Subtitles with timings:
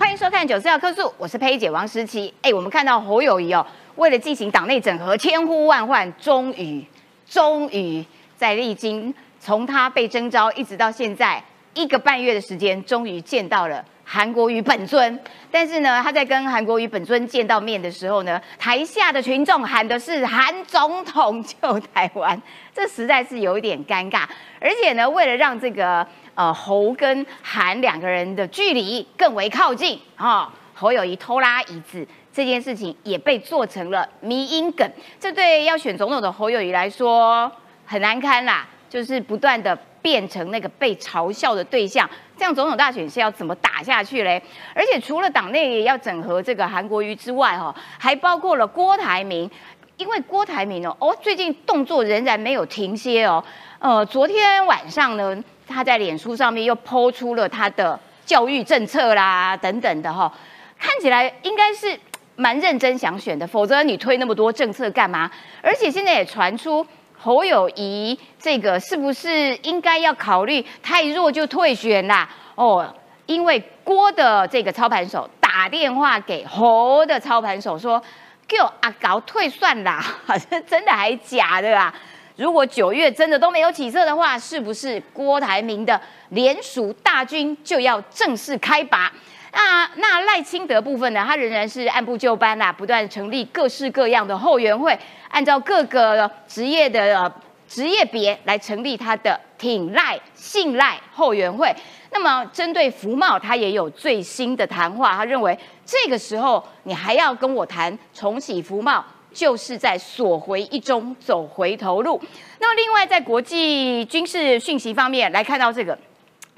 [0.00, 2.32] 欢迎收看《九四要客诉》，我是佩姐王诗琪。
[2.40, 3.64] 哎，我们看到侯友谊哦，
[3.96, 6.82] 为了进行党内整合，千呼万唤，终于，
[7.28, 8.02] 终于
[8.34, 11.44] 在历经从他被征召一直到现在
[11.74, 15.20] 一个半月的时间，终于见到了韩国瑜本尊。
[15.52, 22.40] 但是呢，他在跟韩国瑜本尊见到面的时候呢，台下的群众喊的是“韩总统救台湾”，
[22.74, 24.24] 这实在是有一点尴尬。
[24.60, 26.04] 而且呢，为了让这个
[26.34, 30.52] 呃，侯跟韩两个人的距离更为靠近啊。
[30.72, 37.50] 侯友谊偷拉椅子这件事情也被做成了迷因梗，这对要选总统的侯友谊来说
[37.84, 42.08] 很难堪啦，就是不断的变成那个被嘲笑的对象。
[42.36, 44.42] 这样总统大选是要怎么打下去嘞？
[44.74, 49.50] 而且除了党内要整合这个韩国瑜之外，哈，还包括了郭台铭，
[49.96, 53.42] 因为郭台铭哦，哦，最近动作仍然没有停歇哦。
[53.78, 55.42] 呃，昨天晚上呢。
[55.72, 57.96] 他在脸书上面又抛出了他的
[58.26, 60.28] 教育政策啦，等等的哈，
[60.76, 61.96] 看起来应该是
[62.34, 65.30] 蛮认真想选的，否则你推那么多政策干嘛？
[65.62, 66.84] 而且现在也传出
[67.22, 72.28] 侯友谊这个是不是应该要考虑太弱就退选啦？
[72.54, 72.94] 哦，
[73.26, 78.02] 因为郭的这个操盘手打电话给侯的操盘手说，
[78.48, 80.02] 叫阿搞退算啦，
[80.48, 81.94] 这真的还假的啊？
[82.36, 89.12] 如果九月真的都没有起色的话，是不是郭台铭的联署大军就要正式开拔？
[89.52, 91.24] 那那赖清德部分呢？
[91.26, 94.98] 他仍然是按部就班啦，不断成立各式各样的后援会，
[95.28, 97.32] 按照各个职业的
[97.68, 101.74] 职业别来成立他的挺赖信赖后援会。
[102.12, 109.04] 那么针对福茂，他也有最新的谈话，他认为这个时候你还要跟我谈重启福茂？
[109.32, 112.20] 就是在锁回一中走回头路。
[112.58, 115.96] 那么，另外在国际军事讯息方面来看到这个，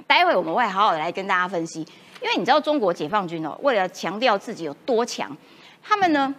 [0.07, 1.87] 待会我们会好好的来跟大家分析。
[2.23, 5.37] 因为你知道中国解放军哦，为了强调自己有多强，
[5.83, 6.35] 他们呢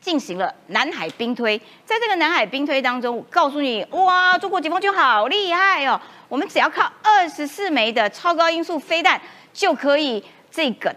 [0.00, 1.58] 进行了南海兵推。
[1.84, 6.00] 在这个南海兵推当中，我告诉你，哇，中国解放军好厉害哦！
[6.28, 9.20] 我们只要靠二十四枚的超高音速飞弹，
[9.52, 10.94] 就可以这个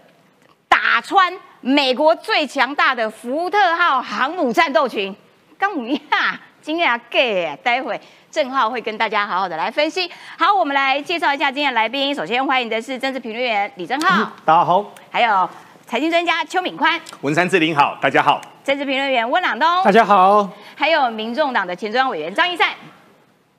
[0.68, 1.32] 打穿。
[1.62, 5.14] 美国最强大的福特号航母战斗群，
[5.58, 7.98] 刚母呀，今天啊 gay，待会
[8.30, 10.10] 郑浩会跟大家好好的来分析。
[10.38, 12.14] 好，我们来介绍一下今天的来宾。
[12.14, 14.84] 首先欢迎的是政治评论员李正浩，大家好。
[15.10, 15.48] 还有
[15.86, 18.40] 财经专家邱敏宽，文山志玲好，大家好。
[18.62, 20.50] 政治评论员温朗东，大家好。
[20.76, 22.68] 还有民众党的前中央委员张一善，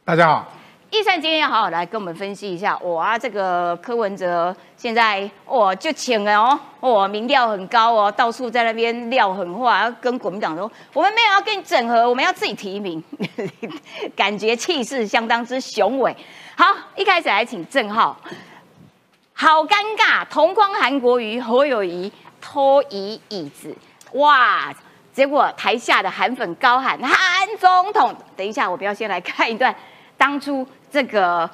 [0.05, 0.47] 大家好。
[0.93, 13.01] 易善今天要好好来跟我们分析一下，哇，这个柯文哲现在哇就请了哦，哇民调很高哦，到处在那边撂狠话，跟国民党说，我们没有要跟你整合，我们要自己提名，
[14.17, 16.13] 感觉气势相当之雄伟。
[16.57, 18.19] 好，一开始来请郑浩，
[19.31, 23.73] 好尴尬，同框韩国瑜侯友谊拖移椅子，
[24.11, 24.73] 哇，
[25.13, 29.73] 结果台下的韩粉高喊韩总统，等一下，我不要先来看一段
[30.17, 30.67] 当初。
[30.91, 31.49] 这个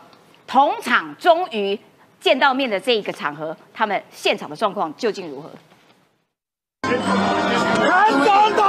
[0.48, 1.80] 同场终于
[2.20, 5.52] 见到面的这一个场合，他们现场的状况究竟如何？
[6.82, 8.66] 韩总统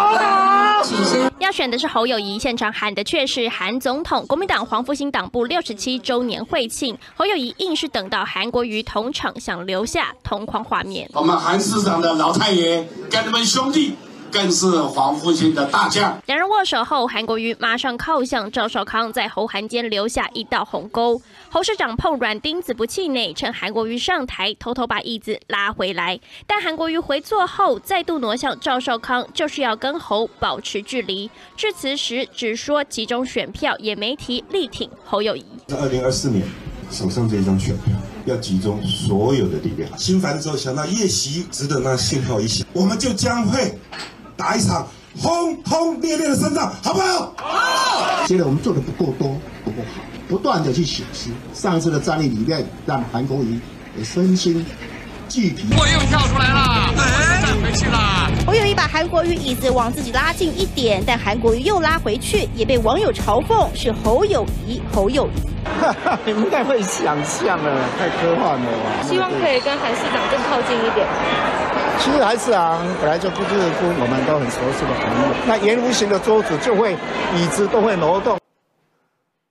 [1.38, 4.26] 要选的是侯友谊，现场喊的却是韩总统。
[4.26, 11.08] 国民党黄复兴党部六十七周年会庆，侯友谊硬是等到韩国瑜同场，想留下同框画面。
[11.14, 13.96] 我们韩市长的老太爷跟你们兄弟。
[14.30, 16.20] 更是黄复兴的大将。
[16.26, 21.20] 两人握手后，韩国瑜马上靠向赵少康，在侯韩间留下一道鸿沟。
[21.50, 26.18] 侯市长碰软钉子不气馁，趁韩国瑜上台，偷偷把椅子拉回来。
[26.46, 31.30] 但韩国瑜回座后，再度挪向赵少康，就是要跟侯保持距离。
[31.56, 35.44] 致辞时只说集中选票，也没提力挺侯友谊。
[35.66, 36.46] 在二零二四年，
[36.90, 37.94] 手上这一张选票
[38.26, 39.98] 要集中所有的力量。
[39.98, 43.78] 心烦的时候想到夜袭，值得那信号一响，我们就将会。
[44.38, 44.86] 打一场
[45.20, 47.34] 轰轰烈烈的胜仗，好不好？
[47.36, 48.24] 好。
[48.28, 53.58] 觉得我们做的不够多，不够好，不断的去显示上一次的战力里面，让韩国瑜
[53.98, 54.64] 的身心
[55.28, 55.66] 俱疲。
[55.72, 56.94] 我又跳出来了，
[57.42, 58.30] 站回去了。
[58.46, 65.48] 我有一把韩国瑜椅子往自己拉近一点，但韩国瑜又拉回去，也被网友嘲讽是侯友谊，侯友谊。
[65.80, 68.68] 哈哈，你们太会想象了，太科幻了。
[69.02, 71.08] 希望可以跟韩市长更靠近一点。
[72.00, 73.48] 其实还是啊本来就不是
[73.80, 76.96] 跟我们都很熟悉的朋友，那圆弧形的桌子就会
[77.36, 78.38] 椅子都会挪动。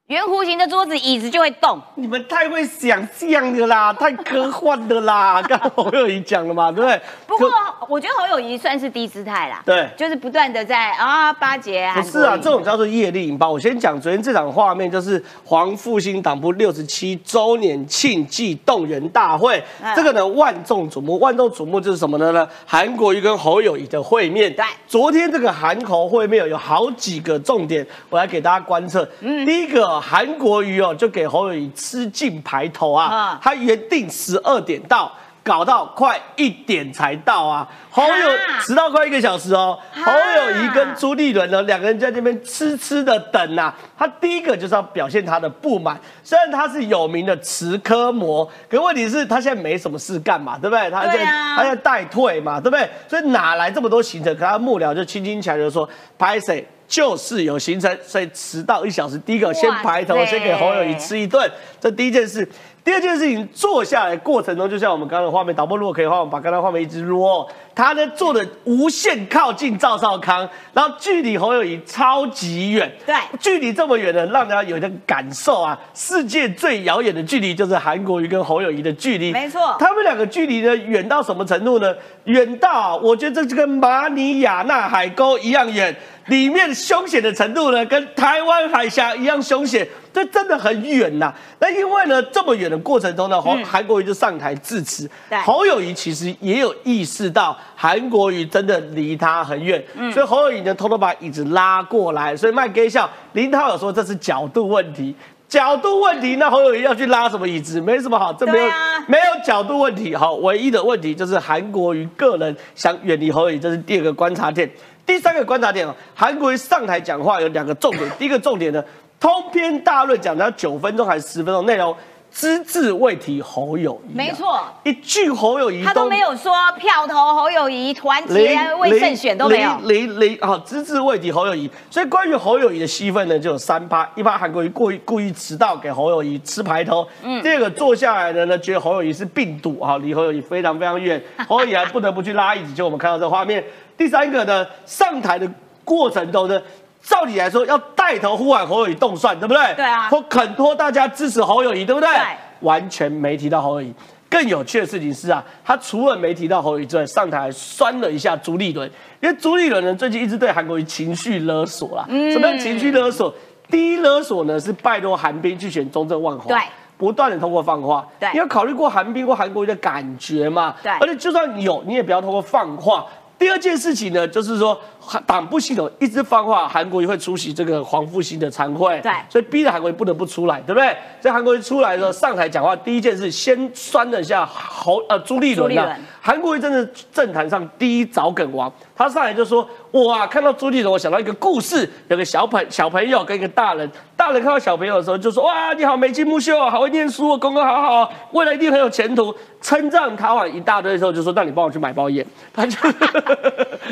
[0.07, 1.77] 圆弧形的桌子椅子就会动。
[1.95, 5.42] 你们太会想象的啦， 太科幻的啦。
[5.42, 7.01] 刚刚侯友谊讲了嘛，对不对？
[7.27, 7.51] 不过
[7.89, 11.92] 我觉得侯友谊算是低姿态啦，对，就是不断的在啊巴结。
[11.94, 13.51] 不是啊，这种叫做业力引爆。
[13.51, 19.62] 我先讲昨天这场画面，就是黄复兴党部六十七周年庆祭动员大会，
[19.94, 21.19] 这个呢万众瞩目。
[21.19, 22.31] 万众瞩目就是什么呢？
[22.31, 24.56] 呢，韩国瑜跟侯友谊的会面。
[24.56, 29.06] 对，昨天这个韩侯会面有好几个重点，我来给大家观测。
[29.19, 29.96] 嗯，第一个。
[29.99, 33.39] 韩国瑜哦，就给侯友谊吃尽排头啊！
[33.41, 35.11] 他原定十二点到，
[35.44, 37.67] 搞到快一点才到啊！
[37.89, 38.29] 侯友
[38.61, 39.77] 迟到快一个小时哦。
[39.94, 43.73] 侯友谊跟朱立伦呢，两个人在那边痴痴的等呐。
[43.97, 50.89] 他第一个就是要表现他的不满，虽然他是有名的慈科魔，可问题是他现在没什么事干嘛，对不对？
[50.91, 52.88] 他在他在代退嘛，对不对？
[53.07, 54.35] 所以哪来这么多行程？
[54.35, 55.89] 可他幕僚就轻轻起来就说
[56.19, 59.17] ：“拍谁？”就是有行程，所以迟到一小时。
[59.17, 61.49] 第一个先排头，先给侯友谊吃一顿，
[61.79, 62.47] 这第一件事。
[62.83, 67.45] 第二件事情，坐下来过程中，就像我们刚刚的画面，导播如果可以的话，我们把刚刚画面一直录。
[67.75, 72.89] 他呢坐的无限靠近赵少康，然后距离侯友谊超级远。
[73.05, 79.33] 对，距离这么远呢，让大家有一种感受啊，世界最遥远的距离就是韩国瑜跟侯友谊的距离。
[79.33, 81.93] 没错，他们两个距离呢远到什么程度呢？
[82.23, 85.93] 远到我觉得这就跟马里亚纳海沟一样远。
[86.27, 91.33] 里面凶险的程度呢，跟台湾海峡一样凶险，这真的很远呐。
[91.59, 95.09] 那因为呢，这么远的过程中呢，韩韩国瑜就上台致辞。
[95.45, 99.83] 侯友谊其实也有意识到韩国瑜真的离他很远，
[100.13, 102.35] 所以侯友谊呢偷偷把椅子拉过来。
[102.35, 105.15] 所以麦给笑林涛有说这是角度问题，
[105.47, 107.80] 角度问题，那侯友谊要去拉什么椅子？
[107.80, 108.69] 没什么好，这没有
[109.07, 110.13] 没有角度问题。
[110.13, 114.69] 好，唯一的问题就是韩国瑜个人想远离侯友谊，这是第二个观察点。
[115.07, 118.07] 第三个观察点哦，韩国瑜上台讲话有两个重点。
[118.19, 118.83] 第一个重点呢，
[119.19, 121.95] 通篇大论讲到九分钟还是十分钟内容，
[122.39, 124.13] 只字未提侯友谊。
[124.15, 129.75] 没错，一句侯友谊他都没有说票投侯友谊，团结未胜选都没有。
[129.85, 131.67] 零零啊，只字未提侯友谊。
[131.89, 141.19] 所以关于侯友谊的戏份呢，就有三趴：一趴韩国瑜故意故意迟到给侯友谊吃排头；嗯，第二个坐下来的呢，觉得侯友谊是病毒啊，离侯友谊非常非常远，
[141.49, 142.71] 侯友谊还不得不去拉椅子。
[142.71, 143.63] 就我们看到这画面。
[143.97, 145.51] 第三个呢，上台的
[145.83, 146.61] 过程中呢，
[147.07, 149.74] 照理来说要带头呼喊侯友谊动算，对不对？
[149.75, 150.09] 对啊。
[150.09, 152.09] 或恳托大家支持侯友谊，对不对？
[152.09, 152.19] 对。
[152.59, 153.94] 完全没提到侯友谊。
[154.30, 158.86] 更有趣的事情是啊，他除了没提到侯友谊之外，上台还酸了一下朱立伦，
[159.21, 162.04] 因为朱立伦呢最近一直对韩国瑜情绪勒索啦。
[162.09, 162.30] 嗯。
[162.33, 163.33] 什么样情绪勒索？
[163.69, 166.45] 第一勒索呢是拜托韩冰去选中正万华。
[166.50, 166.57] 对。
[166.98, 168.06] 不断的通过放话。
[168.19, 168.27] 对。
[168.33, 170.75] 你要考虑过韩冰或韩国瑜的感觉嘛？
[170.83, 170.92] 对。
[171.00, 173.06] 而且就算有，你也不要通过放话。
[173.39, 174.77] 第二件事情呢，就是说
[175.25, 180.95] 党部系统一直放话，韩国瑜会出席这个黄复兴的参会，对，所以逼着韩国瑜不得不出来，对不对？
[181.21, 189.68] 所以韩国瑜出来的时候上台讲话，第一件事先酸了一下侯呃朱立伦啊，韩国瑜真的政坛上第一早梗王，他上来就说。
[189.91, 190.27] 我啊！
[190.27, 202.77] 看到朱立伦，我想到一个故事，有个小朋小朋友跟一个大人，大人看到小朋友的时候就说：“哇，你好眉清目秀，好会念书，功课好好，未来一定很有前途。”称赞他完一大堆的时候，就说：“那你帮我去买包烟。”他就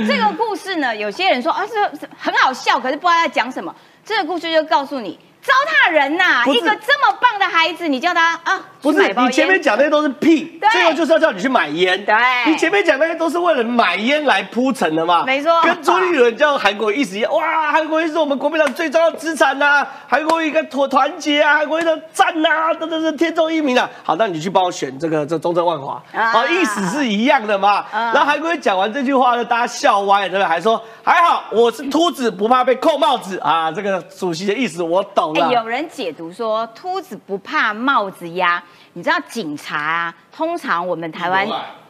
[0.07, 1.73] 这个故事呢，有些人说啊是
[2.17, 3.73] 很好笑，可是不知道在讲什么。
[4.03, 5.17] 这个故事就告诉你。
[5.45, 5.53] 糟
[5.89, 6.43] 蹋人呐！
[6.47, 8.59] 一个这么棒的孩子，你叫他啊？
[8.81, 12.03] 不是，你前面讲那些都是屁，最后就是要叫你去买烟。
[12.05, 12.15] 对，
[12.45, 15.23] 你前面讲那些都是为了买烟来铺陈的嘛？
[15.23, 15.61] 没错。
[15.63, 23.89] 跟朱立伦叫韩国意思一样，哇，韩国瑜是我们国民党最重要的资产呐，韩国瑜该团团结啊，韩国瑜的赞呐，等等等，天纵英明啊。
[24.03, 26.01] 好，那你去帮我选这个这中正万华，
[26.31, 27.85] 好，意思是一样的嘛？
[27.91, 30.47] 然后韩国瑜讲完这句话呢，大家笑歪了，对不对？
[30.47, 33.71] 还说还好，我是秃子，不怕被扣帽子啊。
[33.71, 35.34] 这个主席的意思我懂。
[35.39, 38.61] 有人解读说，秃子不怕帽子压。
[38.93, 40.15] 你知道警察啊？
[40.31, 41.47] 通常我们台湾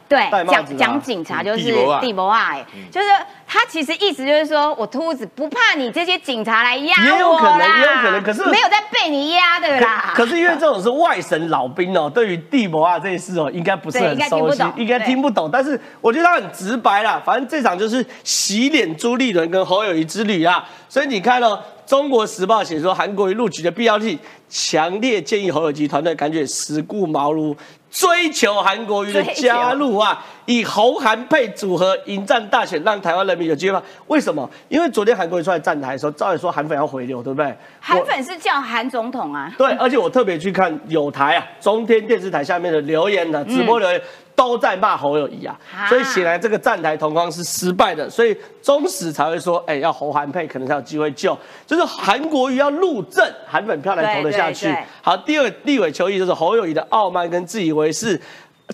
[0.08, 3.08] 对讲讲警察就是地博爱，就是
[3.46, 10.12] 他其实意思就是说我秃子不怕你这些警察来压我也有可能，也有可能，可是没有在被你压的啦。
[10.14, 15.48] 可是因为这种是外省老兵哦，对于地博啊这件事哦，应该不是很熟悉，应该听不懂。
[15.50, 20.68] 但是我觉得他很直白啦，反正这场就是洗脸朱立伦跟侯友谊之旅啊。
[20.88, 21.58] 所以你看哦。
[21.86, 27.56] 中国时报写说，韩国瑜入局的必要性，强烈建议侯友谊团队赶紧死顾茅庐，
[27.90, 30.24] 追求韩国瑜的加入啊！
[30.44, 33.80] 以侯韩配组合迎战大选，让台湾人民有机会。
[34.08, 34.48] 为什么？
[34.68, 37.56] 因为昨天韩国瑜出来站台的时候，照理说韩粉要回流，对不对？
[37.80, 39.52] 韩粉是叫韩总统啊。
[39.56, 44.00] 对，而且我特别去看有台啊，中天电视台下面的留言的直播留言。
[44.36, 54.72] 都在骂侯友谊啊，所以显然这个站台同框是失败的，所以中史才会说，哎，要侯韩配可能才有机会救，就是韩国瑜要入阵，韩粉票来投得下去。
[55.00, 58.20] 好，第二立委求议就是侯友谊的傲慢跟自以为是，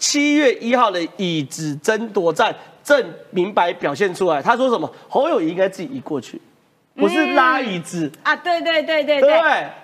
[0.00, 4.42] 七月一号的椅子争夺战正明白表现出来。
[4.42, 4.90] 他说什么？
[5.08, 6.40] 侯友谊应该自己移过去。
[6.94, 8.36] 不是拉椅子啊！
[8.36, 9.30] 对对对对对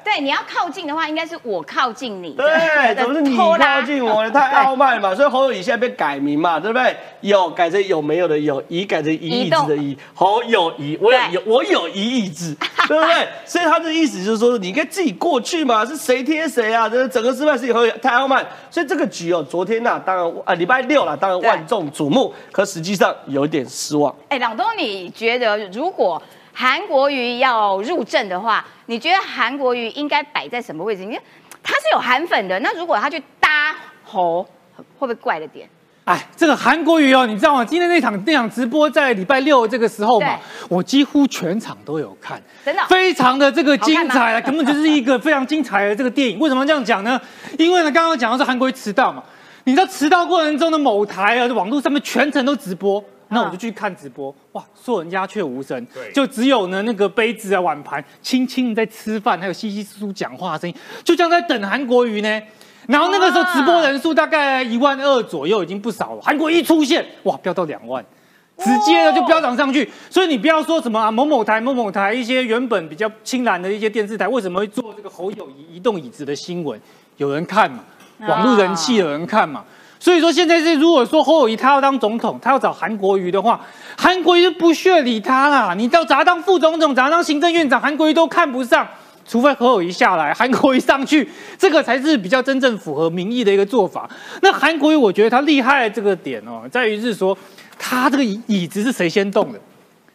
[0.05, 2.33] 对，你要靠近的话，应该是我靠近你。
[2.33, 4.29] 对，怎么是你靠近我？
[4.31, 5.15] 太傲慢嘛！
[5.15, 6.95] 所以侯友谊现在被改名嘛，对不对？
[7.23, 9.97] 有改成有没有的有，移改成移椅子的移。
[10.15, 12.55] 侯友谊，我有我有一椅子，
[12.87, 13.27] 对不对？
[13.47, 16.87] 所以他的意思就是说，你应该自己过去嘛，是谁贴谁啊？
[16.88, 24.15] 这整个失败是以后太傲慢，所以这个局哦，昨天呐，当然啊，礼拜六了，当然万众瞩目，可实际上有点失望。
[24.29, 26.23] 哎，朗东，你觉得如果？
[26.61, 31.05] 韩国瑜要入阵的话，你觉得韩国瑜应该摆在什么位置？
[31.05, 31.21] 因为
[31.62, 34.43] 他是有韩粉的，那如果他去搭侯，
[34.75, 35.69] 会不会怪了点？
[36.05, 37.65] 哎，这个韩国瑜哦，你知道吗？
[37.65, 40.37] 今天那场那场直播在礼拜六这个时候嘛，
[40.69, 46.41] 我几乎全场都有看，真的非常的这个精彩啊，根本就是一个非常精彩的这个电影。
[46.41, 47.21] 为什么这样讲呢？
[47.57, 49.23] 因为呢，刚刚讲的是韩国瑜迟到嘛，
[49.62, 53.00] 你知道迟到过程中的某台啊，网络上面全程都直播。
[53.31, 62.43] 那我就去看直播，哇，所有人鸦雀无声，就只有呢那个杯子啊碗盘轻轻在吃饭，还有稀稀疏疏讲话的声音，就像在等韩国瑜呢。
[62.87, 66.23] 然后那个时候直播人数大概一万二左右，已经不少了。
[66.23, 68.03] 韩国一出现，哇，飙到两万，
[68.57, 69.87] 直接呢就飙涨上去。
[70.09, 76.81] 所以你不要说什么啊某某台某某台一些原本比较清蓝的一些电视台，为什么会做这个侯友谊移动椅子的新闻？
[77.19, 77.85] 有人看嘛，
[78.27, 79.63] 网络人气有人看嘛。
[80.00, 83.61] 所以说现在是，如果说侯友谊他要当总统，他要找韩国瑜的话，
[83.97, 85.75] 韩国瑜不屑理他啦。
[85.75, 88.87] 你到咋当副总统，咋当行政院长，韩国瑜都看不上。
[89.26, 91.28] 除非侯友谊下来，韩国瑜上去，
[91.59, 94.09] 这个才是比较真正符合民意的一个做法。
[94.40, 97.37] 那韩国瑜，我觉得他厉害的这个点哦，在于是说，
[97.78, 99.61] 他这个椅子是谁先动的？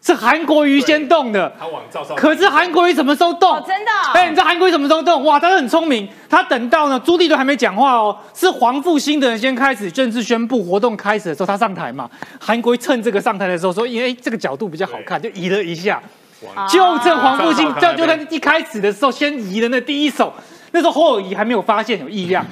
[0.05, 3.63] 是韩国瑜先动的，他往赵少，可是韩国瑜什么时候动？
[3.65, 3.91] 真的？
[4.13, 5.23] 哎，你知道韩国瑜什么时候动？
[5.23, 12.09] 哇，他很聪明，他等到呢朱棣都还没讲话哦，是黄复兴的人先开始正式宣布活动开始的时候，他上台嘛。
[12.37, 16.03] 韩国瑜趁这个上台的时候说，因为这个角度比较好看，就移了一下，
[16.69, 20.33] 就趁黄复兴就就在一开始的时候先移了那第一手，
[20.71, 22.45] 那时候侯友谊还没有发现有异样，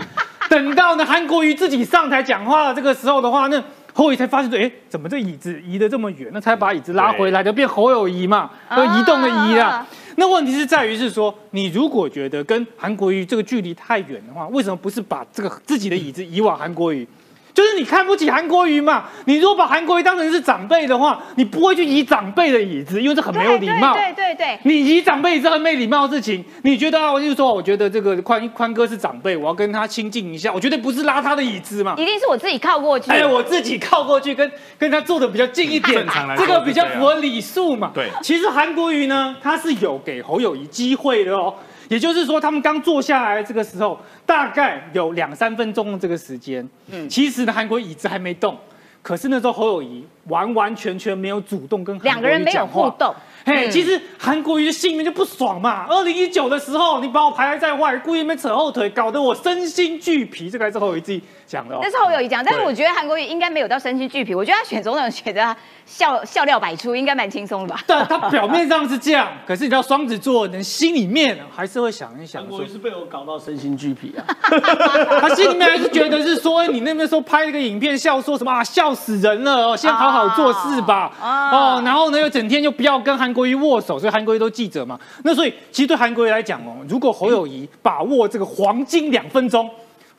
[0.49, 3.61] 等到呢韩国瑜自己上台讲话的这个时候的话，那。
[3.93, 6.29] 侯友才发现说，哎，怎么这椅子移得这么远？
[6.33, 9.85] 那才把椅子拉回来，就变侯友谊嘛，就移动的移啊。
[10.15, 17.07] 那问题是在于是说，你如果觉得跟韩国瑜这个距离太远的话，为什么不是把这个自己的椅子移往韩国瑜？
[17.53, 19.05] 就是你看不起韩国瑜嘛？
[19.25, 23.93] 你如果把韩国瑜当成是长辈的话，你不会去移长辈的椅子，因为这很没有礼貌。
[23.93, 26.43] 对对对，你移长辈是很没礼貌的事情。
[26.63, 27.11] 你觉得啊？
[27.11, 31.95] 我就说，我觉得这个宽宽哥是长辈，我要跟他亲近一下，我绝对不是拉他的椅子嘛。
[31.97, 33.11] 一定是我自己靠过去。
[33.11, 37.91] 哎，我自己靠过去，跟跟他坐的比较近一点，正常来这个比较符合礼数嘛。
[37.93, 41.53] 对，其实韩国瑜呢，他是有给侯友谊机会的哦。
[41.91, 46.65] 也就是说，他们刚坐下来这个时候，大概有两三分钟的这个时间。
[46.89, 48.57] 嗯，其实呢，韩国椅子还没动，
[49.01, 53.13] 可是那时候侯友谊完完全全没有主动跟两个人没有互动。
[53.43, 55.85] 嘿，其实韩国瑜的心里面就不爽嘛。
[55.89, 60.49] 二零一九的时候，你把我排在外，故意没扯后腿，搞得我身心俱疲。
[60.49, 61.21] 这个还是侯友谊自己
[61.51, 61.77] 讲的。
[61.81, 64.35] 那是侯友谊讲，但是我觉得韩国瑜应该没有到身心俱疲。
[64.35, 65.41] 我觉得他选总统选择
[65.85, 67.81] 笑笑料百出，应该蛮轻松的吧？
[67.87, 72.43] 但，他表面上是这样，可是你知道双子座人心里面还是会想一想。
[72.43, 74.21] 韩国瑜是被我搞到身心俱疲啊。
[75.19, 81.11] 他心里面还是觉得是说，你那边时候拍一个影片笑说什么啊，笑死人了哦，先好好做事吧。
[81.19, 83.31] 哦，然后呢又整天就不要跟韩。
[83.31, 84.99] 韩国瑜握手，所以韩国瑜都记者嘛。
[85.23, 89.69] 那所以其实对韩国瑜来讲哦，如果侯友谊把握这个黄金两分钟，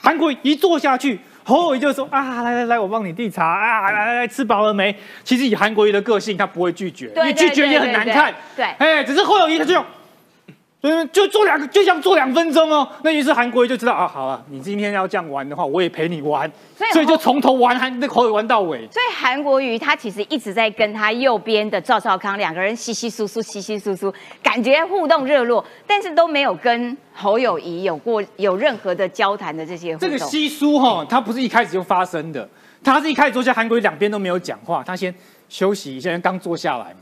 [0.03, 4.95] 韩国瑜一坐下去，侯友谊就说啊，来来来，我帮你递茶啊，来来来，吃饱了没？
[5.23, 8.35] 其实以韩国瑜的个性，他不会拒绝，你拒绝也很难看。
[8.57, 9.83] 对，哎，只是侯友谊他就。
[10.83, 12.87] 嗯，就做两个，就像做两分钟哦。
[13.05, 16.51] 那于是韩国瑜就知道啊，好了，你今天要这样玩的话，我也陪你玩。
[16.93, 18.81] 所以就从头玩韩那口语玩到尾。
[18.91, 24.13] 所以韩国瑜他其实一直在跟他右边的赵少康两个人稀稀疏疏、稀稀疏疏，
[24.43, 29.97] 感觉互动热络，但是都没有跟侯友谊有过有任何的交谈的这些。
[29.99, 32.49] 这个稀疏哈，他不是一开始就发生的，
[32.83, 35.15] 他是一开始坐下，韩国瑜两边都没有讲话，他先
[35.49, 36.87] 休息一下，刚坐下来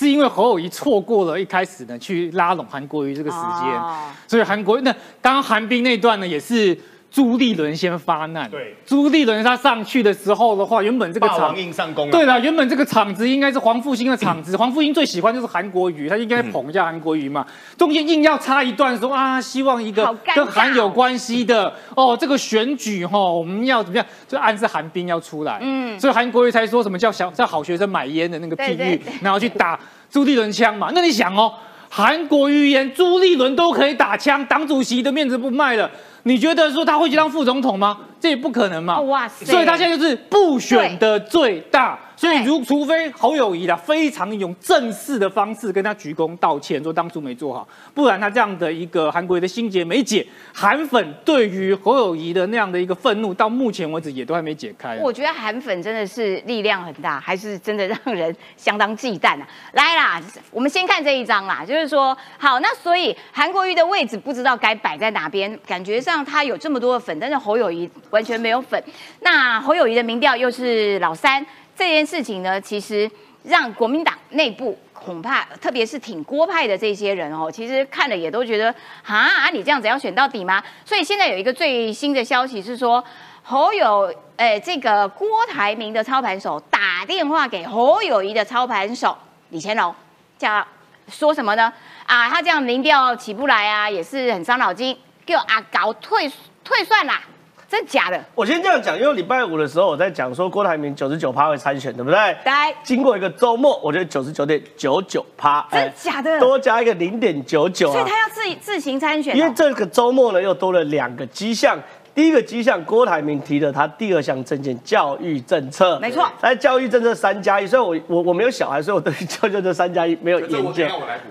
[0.00, 3.82] 是因为侯友谊错过了一开始呢去拉拢韩国瑜这个时间，
[4.26, 4.90] 所以韩国那
[5.20, 6.74] 刚刚韩冰那段呢也是
[7.10, 8.48] 朱立伦先发难。
[8.48, 12.10] 对，朱立伦他上去的时候的话，原本这个场硬上弓。
[12.10, 17.44] 对了，原本这个场子应该是黄复兴的场子，黄复兴最喜欢就是韩国瑜，他应该捧一下韩国瑜嘛。
[17.76, 24.06] 中间硬要插一段说啊，希望一个跟韩有关系的哦，这个选举哈，我们要怎么样？
[24.28, 25.58] 就暗示韩冰要出来。
[25.60, 30.90] 嗯，所以韩国瑜才说什么叫小叫好学生买烟的那个譬喻，然后去打朱立伦枪嘛。
[30.94, 31.52] 那你想哦，
[31.92, 35.90] 韩国瑜言朱立伦都可以打枪，党主席的面子不卖了。
[36.22, 37.98] 你觉得说他会去当副总统吗？
[38.20, 39.00] 这也不可能嘛！
[39.00, 39.44] 哇塞！
[39.44, 41.98] 所以他现在就是不选的最大。
[42.20, 54.98] 所以如除非侯友谊啦，非常用正式的方式跟他鞠躬道歉，说当初没做好，不然他这样的一个韩国瑜的心结没解，韩粉对于侯友谊的那样的一个愤怒，到目前为止也都还没解开。
[54.98, 59.48] 我觉得韩粉真的是力量很大，还是真的让人相当忌惮啊！
[59.72, 68.78] 来啦，我们先看这一张啦，就是说，好，那所以韩国瑜的位置不知道该摆在哪边，感觉上他有这么多的粉，但是侯友谊完全没有粉。
[69.20, 71.42] 那侯友谊的民调又是老三。
[71.80, 73.10] 这件事情呢，其实
[73.42, 78.72] 让国民党内部恐怕，特别是挺郭派的这些人哦，其实看了也都觉得
[79.02, 80.62] 啊，你这样子要选到底吗？
[80.84, 83.02] 所以现在有一个最新的消息是说，
[83.42, 89.16] 侯友，哎，这个郭台铭的操盘手打电话给侯友谊的操盘手
[89.48, 89.94] 李乾隆，
[90.36, 90.62] 叫
[91.08, 91.72] 说什么呢？
[92.04, 94.94] 啊，他这样民调起不来啊，也是很伤脑筋，
[95.24, 96.30] 叫阿搞退
[96.62, 97.22] 退算啦。
[97.70, 98.20] 真假的？
[98.34, 102.36] 我先这样讲，因为礼拜五的时候我在讲说郭台铭九十九趴会参选，对不对？
[102.42, 102.52] 对。
[102.82, 106.40] 经过一个周末，我觉得九十九点九九趴，真假的？
[106.40, 109.36] 多加一个零点九九，所以他要自自行参选。
[109.36, 111.78] 因为这个周末呢，又多了两个迹象。
[112.12, 117.66] 第一个迹象，郭台铭提的他第二项政见教育政策，没错，在教育政策三加一。
[117.68, 120.88] 所以我我我没有小孩，所以我对教育政策三加一没有研究。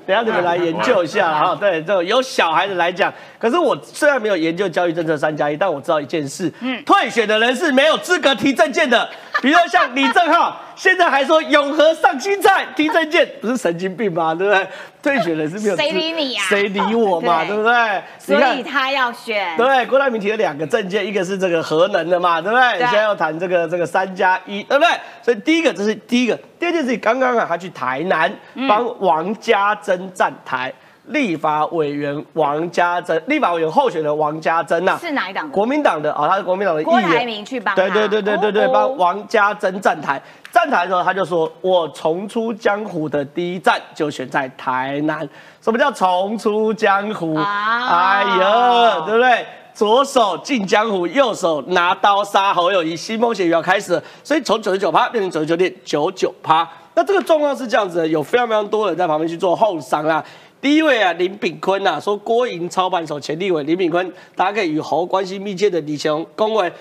[0.08, 1.54] 等下你们来研究一下哈。
[1.54, 9.10] 对，这有小孩子来讲，可是我虽然没有研究教育政策三加一，但我知道一件事，嗯，退选的人是没有资格提政见的。
[9.42, 14.36] 比如说像李正浩，现在还说永和上新菜提政见，不是神经病吗？
[14.36, 14.68] 对不对？
[15.02, 16.42] 退选人是没有谁理你呀？
[16.50, 17.46] 谁理我嘛？
[17.46, 18.04] 对不对？
[18.20, 19.56] 所以他要选。
[19.56, 22.80] 对，郭台铭提了两个证件，一个是这个核能的嘛，对不对？
[22.80, 24.90] 现在要谈这个这个三加一，对不对？
[25.22, 28.30] 所以第一个这是第一个，第二件事情，刚刚啊，他去台南
[28.68, 30.74] 帮王家珍站台。
[31.10, 35.50] 立法委员王家珍，立法委员候选人王家珍呐，是哪一党？
[35.50, 36.92] 国民党的哦，他是国民党的议员。
[36.92, 40.22] 郭台铭去帮对对对对对对，帮王家珍站台。
[40.52, 45.28] 站台的时候，他就说：“我重出江湖的第一站就选在台南。”
[45.62, 47.36] 什么叫重出江湖？
[47.36, 49.46] 哎呀，对不对？
[49.74, 54.02] 左手进江湖，右手拿刀杀侯友谊，新风险又要开始。
[54.24, 56.68] 所以从九十九趴变成九十九点九九趴。
[56.96, 60.22] 那这个状况是这样子的，有非常非常多人在旁边去做后商啊。
[60.62, 66.72] 第一位啊，林炳坤啊，说郭营操盘手前立委林炳坤，大家可以与侯关系密切的李强恭维，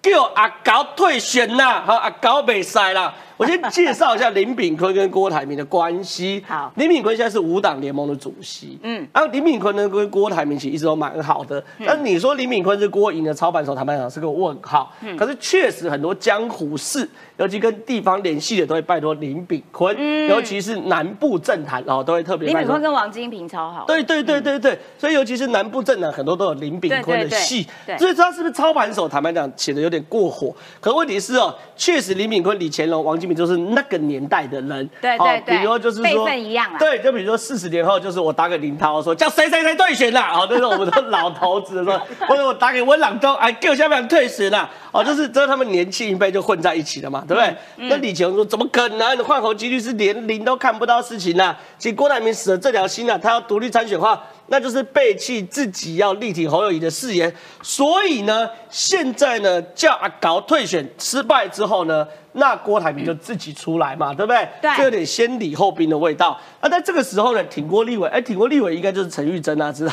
[0.00, 3.14] 叫阿狗退选啦，哈阿狗未使啦。
[3.36, 6.42] 我先介绍一下林炳坤跟郭台铭的关系。
[6.48, 8.78] 好，林炳坤现在是五党联盟的主席。
[8.82, 11.62] 嗯，然后林炳坤呢跟郭台铭其实一直都蛮好的。
[11.80, 14.90] 那你说林炳坤是郭营的操盘手，坦白讲是个问号。
[15.02, 19.94] 嗯，可是确实很多江湖事，尤其跟地方联系的，都会拜托林炳坤。
[19.98, 22.48] 嗯，尤其是南部政坛哦，都会特别。
[22.48, 23.84] 林炳坤跟王金平超好。
[23.86, 27.66] 对对对对对，所以尤其是南部政坛，很多都有林炳坤的戏。
[27.84, 29.06] 对，所以他是不是操盘手？
[29.06, 30.56] 坦白讲，写的有点过火。
[30.80, 33.25] 可问题是哦，确实林炳坤、李乾隆、王金。
[33.34, 47.56] 就是那个年代的人，对对对，比如就是说辈分一样啊，对，就比如说四十年后，就是我打给林涛说叫谁谁谁退选啦，哦，这是我们的老头子说， 或者我打给温朗东，哎，给我下面退选啦，哦，就是这他们年轻一辈就混在一起了嘛，对不对？
[47.88, 51.54] 那李强说怎么可能换候几率是连零都看不到事情呢？
[51.78, 54.22] 其实郭台铭死了这条心啊，他要独立参选的话。
[54.48, 57.32] 那就是背弃自己要力挺侯友谊的誓言，
[57.62, 64.48] 所以呢，现在呢叫阿高退选失败之后呢，那郭台铭就自己出来嘛，对不对？
[64.62, 66.40] 对，这有点先礼后兵的味道。
[66.60, 69.92] 那在这个时候呢，挺郭立伟，哎，挺郭立伟应该就是陈玉珍啊，知道？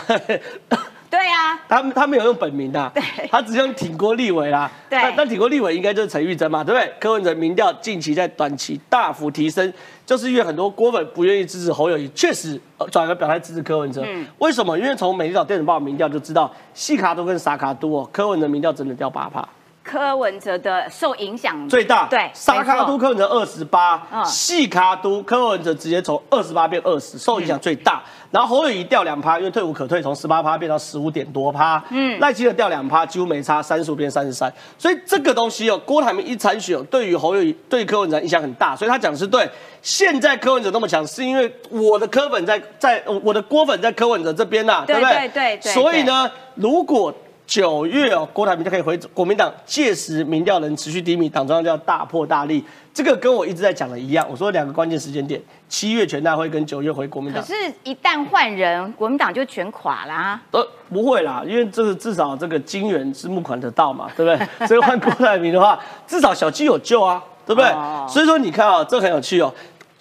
[1.14, 4.70] 对啊，他他没有用本名的，对，他只用挺郭立伟啦。
[4.90, 6.92] 对，那那挺郭立伟应该就是陈玉珍嘛，对不对？
[7.00, 9.72] 柯文哲民调近期在短期大幅提升，
[10.08, 12.60] 就是因为很多郭粉不愿意支持侯友谊，确实
[12.92, 14.02] 转而表态支持柯文哲。
[14.04, 14.76] 嗯，为什么？
[14.76, 19.48] 因为从美丽岛电子报民调就知道，细卡都跟傻卡都哦，柯文哲民调真的掉八趴。
[19.84, 28.02] 柯文哲的受影响最大，对，沙卡都柯文哲二十八，细卡都柯文哲直接从二十八变二十，受影响最大。
[28.32, 31.84] 然后侯友谊掉两趴，因为退无可退，从十八趴变到十五点多趴。
[31.92, 34.52] 嗯，赖清德掉两趴，几乎没差，三十五变三十三。
[34.78, 38.76] 所以这个东西哦，郭台铭一参选，对于侯友谊对柯文哲影响很大。
[38.76, 39.48] 所以他讲的是对。
[39.84, 45.30] 现在柯文哲那么强，是因为我的柯粉在在我的郭粉在柯文哲这边呐，对不对对？
[45.30, 45.74] 对对。
[45.74, 47.14] 所以呢，如果
[47.46, 52.64] 九月哦，郭台铭就可以回国民党，届时民调能持续低迷，党中央就要大破大立。
[52.94, 57.44] 这个跟我一直在讲的一样，我说两个关键时间点，七月全大会跟九月回国民党。
[57.44, 57.54] 可是，
[57.84, 60.40] 一旦换人，国民党就全垮啦。
[60.52, 64.48] 呃，不会啦，因为这个至少这个金元是募款得到嘛，对不对？
[64.68, 67.70] 所以换郭台铭的话，至少小鸡有救啊，对不对？
[68.08, 69.54] 所以说你看啊，这很有趣哦。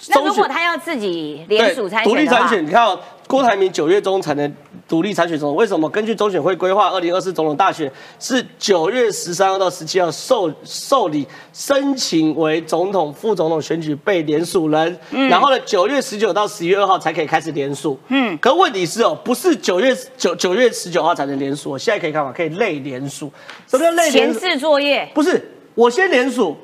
[0.08, 2.84] 那如果他要自己联署参选，独立参选，你看
[3.32, 4.54] 郭台铭九月中才能
[4.86, 5.88] 独立参选总统，为什么？
[5.88, 7.90] 根据中选会规划，二零二四总统大选
[8.20, 14.98] 是九月十三号到十七号受受理申请为总统、副总统选举被联署人，
[15.30, 17.98] 然后呢，九月十九到十一月二号才可以开始联署。
[18.08, 22.30] 嗯，可问题是哦，不是九月九九月十九号才能联署，现在可以干嘛？
[22.36, 23.32] 可以类联署。
[23.66, 24.10] 什么叫类？
[24.10, 25.10] 前置作业？
[25.14, 25.42] 不是，
[25.74, 26.54] 我先联署。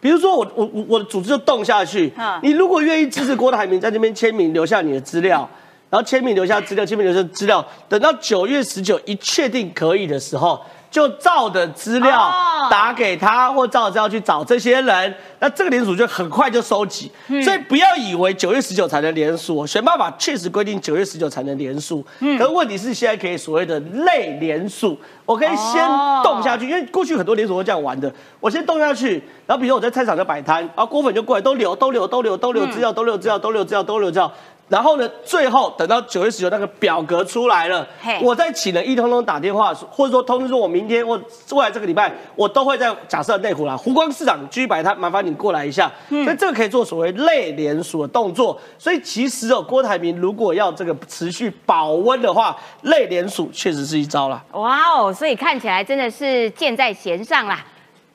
[0.00, 2.12] 比如说我我我我的组织就动下去，
[2.42, 5.48] 你如果愿意支持郭台铭在这边签名留下你的资料，
[5.96, 10.60] 然后签名留下资料，签名留下资料，等到九月十九一确定可以的时候。
[10.88, 12.32] 就照的资料
[12.70, 17.10] 打给他，或照着资料去找这些人，那这个联署就很快就收集。
[17.44, 22.02] 所以不要以为九月十九才能联署，选办法确实规定九月十九才能联署。
[22.20, 25.84] 可是问题是现在可以所谓的类联署，我可以先
[26.22, 28.10] 动下去，因为过去很多联署都这样玩的。
[28.40, 34.32] 我先动下去，然后比如我在菜场就摆摊，然后郭粉就过来都留都留都留都留资料都留资料都留资料都留资料。
[34.68, 35.08] 然后呢？
[35.24, 37.86] 最后等到九月十九那个表格出来了，
[38.20, 41.16] 我再请人一通通打电话，或者说通知说我明天或
[41.52, 45.90] 未来这个礼拜，我都会在假设内湖啦，湖光市场继续摆摊，麻烦你过来一下。
[46.08, 48.60] 所以这个可以做所谓类联署的动作。
[48.76, 54.42] 所以其实哦，郭台铭如果要这个持续保温的话，类联署确实是一招啦。
[54.52, 57.64] 哇哦，所以看起来真的是箭在弦上啦。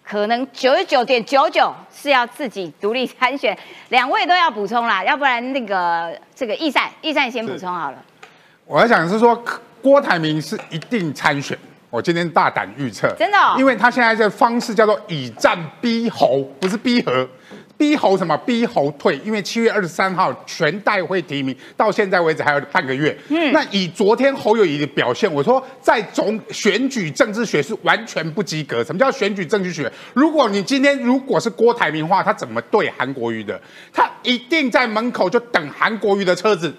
[0.04, 3.58] 可能九十九点九九是要自己独立参选，
[3.90, 7.98] 两位都要补充啦， 要不然那个这个易善，易善先补充好了。
[8.66, 9.36] 我要讲是说，
[9.82, 11.58] 郭台铭是一定参选，
[11.90, 17.28] 我今天大胆预测，真的，因为他现在这方式叫做以战逼侯，不是逼和。
[17.82, 18.38] 逼侯什么？
[18.38, 23.18] 逼侯退，因为七月二十三号全代会提名，到现在为止还有半个月。
[23.30, 28.84] 嗯，那以昨天侯友谊的表现，我说在总选举政治学是完全不及格。
[28.84, 29.92] 什么叫选举政治学？
[30.14, 33.60] 如果你今天如果是郭台铭话，他怎么对韩国瑜的？
[33.92, 36.72] 他一定在门口就等韩国瑜的车子，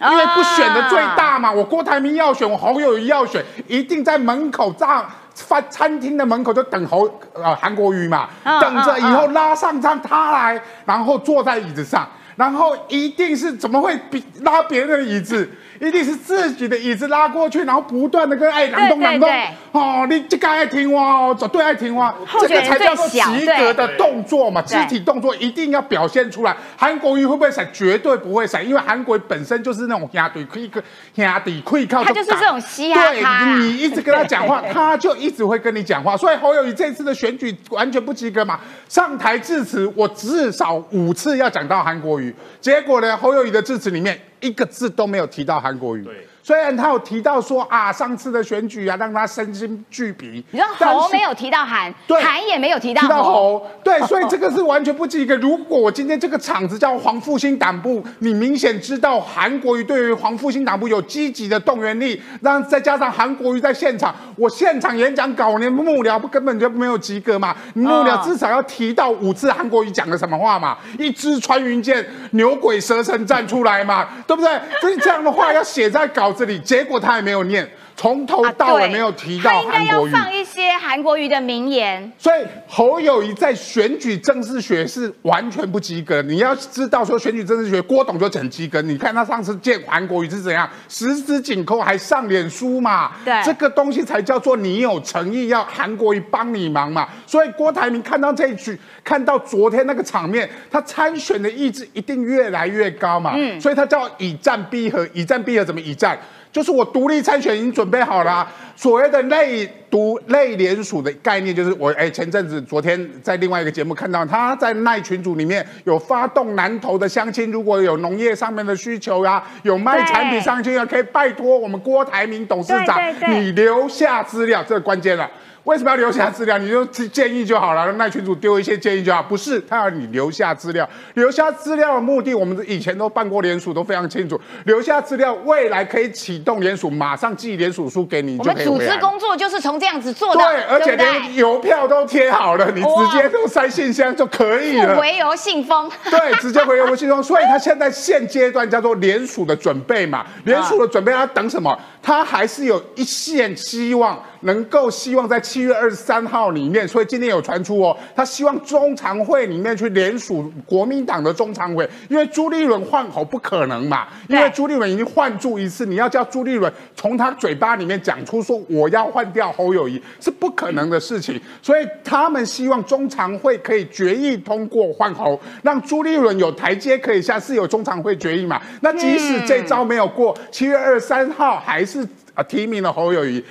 [0.00, 1.52] 因为不选的最大嘛。
[1.52, 5.06] 我郭台铭要选，我侯友谊要选，一定在门口站。
[5.34, 15.48] 饭餐厅的门口就等侯呃韩国瑜嘛，等着以后拉上他他来，然后坐在椅子上，然后一定是怎么会比拉别人的椅子？
[15.88, 19.28] 一定是自己的椅子拉过去，然后不断的跟哎朗东朗东，
[19.72, 26.56] 哦，你这个爱听话哦，绝对爱听话，这个才叫做及格的动作嘛，肢体动作一定要表现出来。
[26.76, 27.68] 韩国瑜会不会闪？
[27.72, 30.80] 绝对不会闪，因为韩国本身就是那种压对可以个
[31.16, 33.10] 压底可以靠，他就是这种嘻哈。
[33.10, 36.16] 对，你一直跟他讲话， 他就一直会跟你讲话。
[36.16, 44.16] 所以侯友谊这次的选举完全不及格嘛，上台致辞我至少五次要讲到韩国瑜，结果呢，侯友谊的致辞里面。
[44.42, 46.06] 一个字都没有提到韩国语。
[46.44, 50.44] 虽然他有提到说啊，上次的选举啊，让他身心俱疲。
[50.50, 53.64] 你说侯没有提到韩，韩也没有提到到侯。
[53.84, 55.36] 对，所以这个是完全不及格。
[55.36, 67.54] 如果我今天这个场子叫黄复兴党部，你明显知道韩国瑜对于黄复兴党部有积极的动员力，让再加上韩国瑜在现场，我现场演讲稿，连幕僚不根本就没有及格嘛？
[67.74, 70.76] 幕僚至少要提到五次韩国瑜讲了什么话嘛？
[70.98, 74.08] 一支穿云箭，牛鬼蛇神站出来嘛？
[74.26, 74.50] 对不对？
[74.80, 76.31] 所以这样的话要写在稿。
[76.32, 80.10] 这里结果他也没有念，从头到尾没有提到韩国瑜。
[80.10, 82.10] 放一些韩国瑜的名言。
[82.18, 86.20] 所以侯友谊在选举政治学是完全不及格。
[86.22, 88.82] 你要知道说选举政治学，郭董就很及格。
[88.82, 93.12] 你看他上次见韩国瑜是怎样，十指紧扣还上脸书嘛？
[93.24, 97.08] 对，这个东西才叫做你有诚意，要韩国瑜帮你忙嘛。
[97.26, 103.34] 所以郭台铭看到这一句，看到昨天那个场面，他参选的意志一定越来越高嘛。
[103.36, 106.18] 嗯，所以他叫以战逼和，以战逼和怎么以战？
[106.52, 125.28] 就是我独立参选已经准备好了，所谓的内独内联署的概念，就是我哎前阵子昨天在另外一个节目看到他在奈群组里面有发动南投的乡亲，如果有农业上面的需求呀，有卖产品上去啊，可以拜托我们郭台铭董事长，你留下资料，这个关键了。
[125.64, 126.58] 为什么要留下资料？
[126.58, 129.22] 你就建议就好了，那群主丢一些建议就好。
[129.22, 130.88] 不是，他要你留下资料。
[131.14, 134.40] 留下资料的目的，我们以前都办过联署，都非常清楚。
[134.64, 140.40] 留下资料，未来可以启动联署，马上寄联署书给你，我们组织工作就是从这样子做的。
[140.40, 144.98] 对，而且连邮票都贴好了，你直接都塞信箱就可以了。
[144.98, 145.88] 回邮信封。
[146.10, 147.22] 对，直接回邮信封。
[147.22, 151.78] 所以他现在现阶段叫做联署的准备嘛，联署的准备，他等什么？
[152.02, 154.20] 他还是有一线希望。
[154.42, 178.60] 能够希望在七月二十三号里面，所以今天有传出哦，他希望中常会里面去联署国民党的中常会，因为朱立伦换候不可能嘛，因为朱立伦已经换住一次，你要叫朱立伦从他嘴巴里面讲出说我要换掉侯友谊是不可能的事情，所以他们希望中常会可以决议通过换侯，让朱立伦有台阶可以下，是有中常会决议嘛？
[178.80, 183.42] 那即使这招没有过，七月二十三号还是啊提名了侯友谊。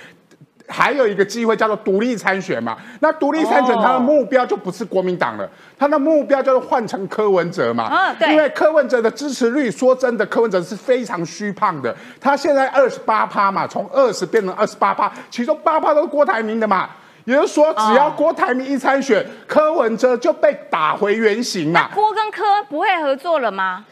[0.67, 2.77] 还有一个机会叫做独立参选嘛？
[2.99, 7.89] 那独立参选，他的目标就不是国民党了，他的目标就是换成柯文哲嘛。
[7.91, 8.31] 嗯，对。
[8.31, 11.95] 因为柯文哲的支持率，说真的，柯文哲是非常虚胖的。
[12.19, 16.89] 他现在二十八趴嘛，从二十变成二十八趴，其中八趴都是郭台铭的嘛。
[17.25, 21.89] 也就是说，只要郭台铭一参选，柯文哲就被打回原形嘛。
[21.93, 23.85] 郭跟柯不会合作了吗？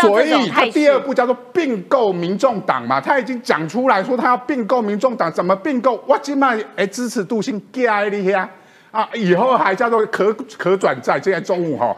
[0.00, 6.02] 所以他第二步叫做并购民众党嘛，他已经讲出来说他要并购民众党，怎么并购？
[6.06, 8.48] 我今麦哎支持度性加厉呀。
[8.90, 11.18] 啊，以后还叫做可可转债。
[11.18, 11.94] 今天中午哈，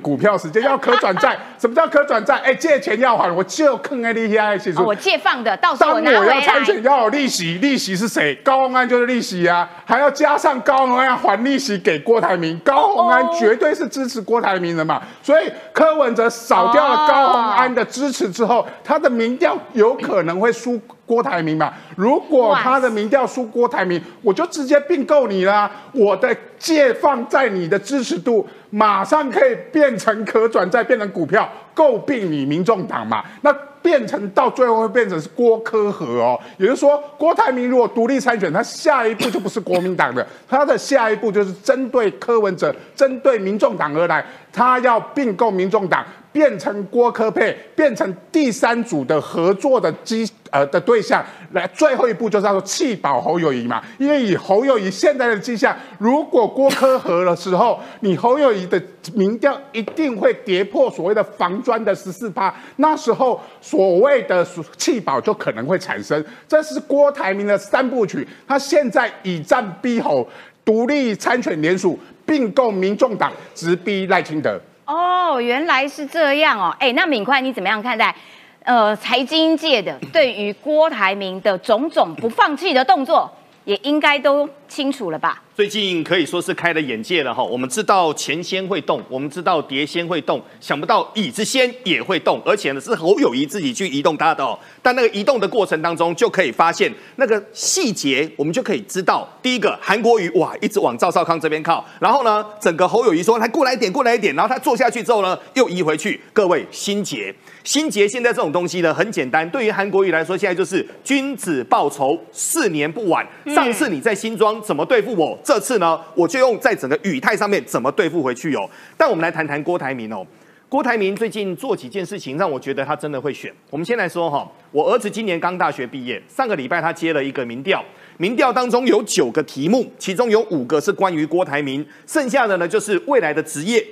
[0.00, 1.36] 股票时间要可转债。
[1.58, 2.36] 什么叫可转债？
[2.36, 6.26] 哎，借钱要还，我就坑 A D I 其实我借放的，到时候我拿回来。
[6.26, 8.34] 当我要参选要有利息，利息是谁？
[8.44, 12.56] 高鸿安就是利息啊，还要加上高鸿安还利息给郭台铭。
[12.60, 20.80] 高鸿安绝对是支持郭台铭的嘛，所以柯文哲扫掉了高鸿安的支持之后，他的民调有可能会输。
[21.06, 25.70] 郭台铭嘛，如果他的民调输郭台铭，我就直接并购你啦。
[25.92, 33.24] 我的借放在你的支持度，马上可以变成可转债，变成股票，诟病你民众党嘛。
[33.42, 46.04] 那变成到最后会变成是郭科和哦，也就是说，郭台铭如果独立参选，他下一步就不是国民党的，他的下一步就是针对柯文哲、针对民众党而来，他要并购民众党。
[46.36, 53.82] 变成郭科配，变成第三组的合作的基呃的对象，来最后一步就是叫做弃保侯友谊嘛。
[53.96, 58.78] 因为以侯友谊现在的迹象，如果郭科合的时候，你侯友谊的
[59.14, 64.46] 民调一定会跌破所谓的防专的十四趴，那时候所谓的
[64.76, 66.22] 弃保就可能会产生。
[66.46, 70.28] 这是郭台铭的三部曲，他现在以战逼侯，
[70.66, 74.60] 独立参选联署，并购民众党，直逼赖清德。
[74.86, 78.14] 哦，原来是这样哦，哎，那敏宽你怎么样看待？
[78.62, 83.30] 呃，财经界的 对于郭台铭的种种不放弃的动作，
[83.64, 85.42] 也应该都清楚了吧？
[85.56, 94.58] 最近可以说是开了眼界了哈，我们知道钱先会动，我们知道碟先会动，想不到椅子先也会动，而且呢是侯友谊自己去移动它的哦。
[94.82, 106.20] 但那个移动的过程当中，就可以发现那个细节，我们就可以知道，第一个韩国瑜哇一直往赵少康这边靠，然后呢整个侯友谊说他过来一点，过来一点，然后他坐下去之后呢又移回去。
[106.34, 113.26] 各位心结，心结现在这种东西呢很简单，对于韩国瑜来说，现在就是君子报仇，四年不晚。
[113.46, 115.38] 上次你在新庄怎么对付我？
[115.46, 118.68] 这次呢，我就用在整个语态上面怎么对付回去哦。
[118.96, 120.26] 但我们来谈谈郭台铭哦。
[120.68, 123.54] 郭台铭最近做几件事情，让我觉得他真的会选。
[123.70, 127.80] 我们先来说哈，我儿子今年刚大学毕业，上个礼拜他接了一个民调，
[128.18, 133.86] 民调当中有九个题目，其中有五个是关于郭台铭，剩下的呢就是未来的职业。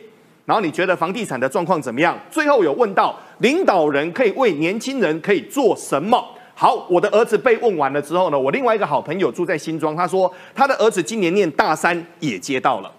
[0.46, 2.18] 然后你觉得房地产的状况怎么样？
[2.28, 6.20] 最后有问到领导人可以为年轻人可以做什么？
[6.56, 12.90] 好，我的儿子被问完了之后呢，我另外一个好朋友住在新庄，他说他的儿子今年念大三也接到了。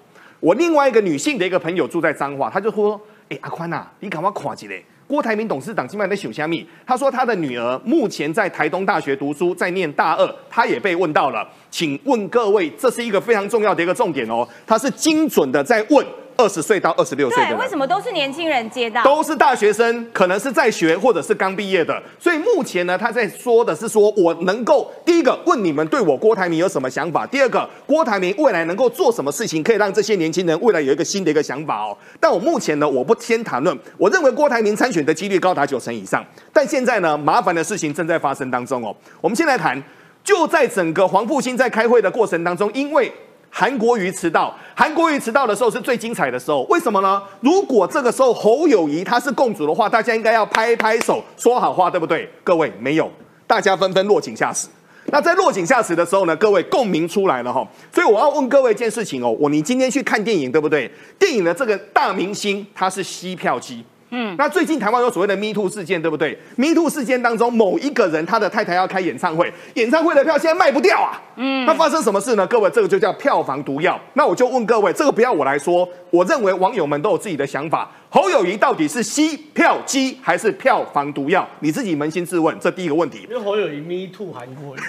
[0.41, 4.75] 我另外一个女性的一个朋友住在彰化，他就说：“哎，阿宽呐，你赶快垮起来！
[5.07, 6.67] 郭台铭董事长今晚在秀虾米？
[6.85, 11.47] 他说他的女儿目前在台东大学读书，在念大二，他也被问到了。
[11.71, 16.05] 请问各位，这是一个非常重要的一个重点哦，他是精准的在问。”
[16.37, 19.03] 二十岁到二十六岁的，为什么都是年轻人接到？
[19.03, 22.01] 都是大学生，可能是在学或者是刚毕业的。
[22.19, 31.97] 所以目前呢，他在说的是说我能够第一个问你们对我郭台铭有什么想法，第二个郭台铭未来能够做什么事情，可以让这些年轻人未来有一个新的一个想法哦。
[32.19, 36.25] 但我目前呢，我不先谈论，我认为郭台铭参选的几率高达九成以上。
[36.51, 38.95] 但现在呢，麻烦的事情正在发生当中哦。
[39.21, 39.81] 我们先来谈，
[40.23, 43.11] 就在整个黄复兴在开会的过程当中，因为。
[43.57, 47.23] 韩国瑜迟到，韩国瑜迟到的时候是最精彩的时候，为什么呢？
[47.39, 52.29] 如果这个时候侯友谊他是共主的话，大家应该要拍拍手说好话，对不对？
[52.43, 53.09] 各位没有，
[53.47, 54.67] 大家纷纷落井下石。
[55.05, 57.65] 那在落井下石的时候呢，各位共鸣出来了哈。
[57.93, 60.91] 所以我要问各位一件事情哦，我你今天去看电影对不对？
[61.17, 63.85] 电影的这个大明星他是吸票机。
[64.11, 71.19] 嗯，那最近台湾有所谓的 Me Too 事件，对不对？Me Too 事件当中，某一个人他的太太要开演唱会，演唱会的票现在卖不掉啊。
[71.37, 72.45] 嗯，那发生什么事呢？
[72.47, 73.99] 各位，这个就叫票房毒药。
[74.13, 77.89] 那我就问各位，这个不要我来说，我认为网友们都有自己的想法。
[78.15, 81.45] 侯友谊到底是吸票机还是票房毒药？
[81.59, 83.27] 你自己扪心自问，这第一个问题。
[83.29, 84.85] 因为侯友谊 Me Too 韩国人，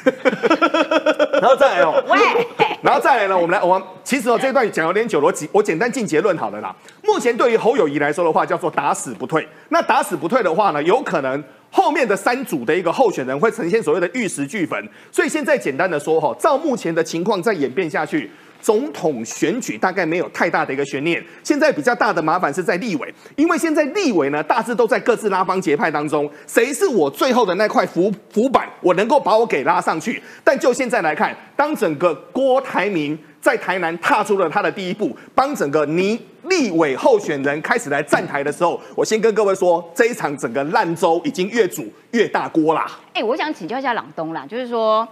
[1.43, 2.21] 然后再来哦，喂，
[2.83, 6.73] 然后再来呢，我们来，我其实哦，这段讲有点久了，我简我简单进结论好了啦。
[7.03, 9.45] 目前对于侯友谊来说的话，叫做打死不退。
[9.71, 14.89] 那打死不退的话呢，有可能后面的三组的一个候选人会呈现所谓的玉石俱焚。
[15.11, 18.31] 所以现在简单的说哈，照目前的情况再演变下去，
[18.67, 21.25] 总统选举大概没有太大的一个悬念。
[21.45, 30.21] 现在比较大的麻烦是在立委，因为现在立委呢大致都在各自拉帮结派当中，谁是我最后的那块浮浮板，我能够把我给拉上去。
[30.43, 36.21] 但就现在来看，当整个郭台铭在台南踏出了他的第一步，帮整个你。
[36.49, 42.89] 立委候选人开始来站台的时候，我先跟各位说，这一场整个烂粥已经越煮越大锅啦。
[43.15, 45.07] 哎，我想请教一下朗东啦，就是说，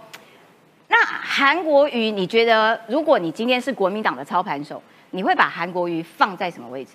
[0.87, 6.91] 那韩国瑜，你觉得如果你今天是国民党的操盘手，你会把韩国瑜放在什么位置？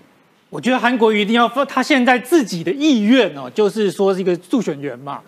[0.48, 5.20] 我觉得韩国瑜一定要放，他现在自己的意愿哦，就是说是一个助选员嘛。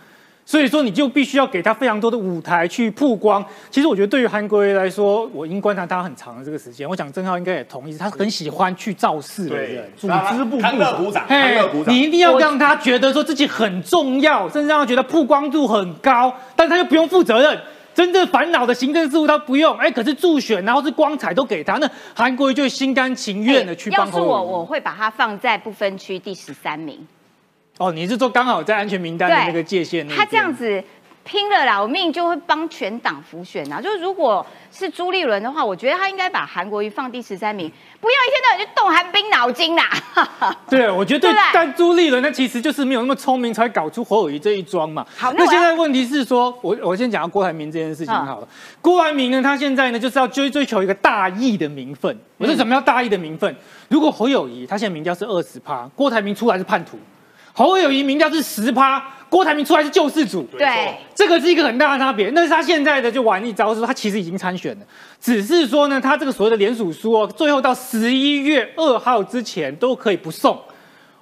[0.44, 3.42] 所以说，你就必须要给他非常多的舞台去曝光。
[3.70, 6.86] 其实我觉得，对于韩国瑜来说，我已经观察他很长的这个时间。
[6.86, 17.56] 我想郑浩应该也同意，他很喜欢去造势的人，组织部部长，嘿，你一定要让他觉得说自己很重要，甚至让他觉得曝光度很高，但他又不用负责任，
[17.94, 19.76] 真正烦恼的行政事务他不用。
[19.78, 24.06] 哎，可是助选然后是光彩都给他，那韩国瑜就心甘情愿的去帮。
[24.06, 27.06] 要是我，我会把他放在不分区第十三名。
[27.78, 30.06] 哦，你是说刚好在安全名单的那个界限？
[30.08, 30.82] 他这样子
[31.24, 33.80] 拼了老命就会帮全党辅选啊！
[33.80, 39.88] 就是如果是朱立伦的话，我觉得他应该把韩国瑜放第十三名，不要一天到晚就动韩冰脑筋啦。
[40.68, 45.06] 对，我觉得但朱立伦呢其实就是没有那么聪明，才搞出侯友谊这一桩嘛。
[45.16, 48.48] 好，那现在问题是说，我我先讲郭台铭这件事情好了。
[48.80, 52.18] 郭台铭呢，他现在呢就是要追追求一个大义的名分。
[52.38, 53.54] 我说什么叫大义的名分？
[53.88, 56.98] 如果侯友谊他现在名调是二十趴，郭台铭出来是叛徒。
[57.54, 62.28] 侯友谊民调是十趴，郭台铭出来是救世主，对，这个是一个很大的差别。
[62.34, 64.84] 那是他现在的就玩一招，是说他其实已经参选了，
[65.18, 70.60] 只是说呢，他这个所谓的联署书哦，最后到十一月二号之前都可以不送。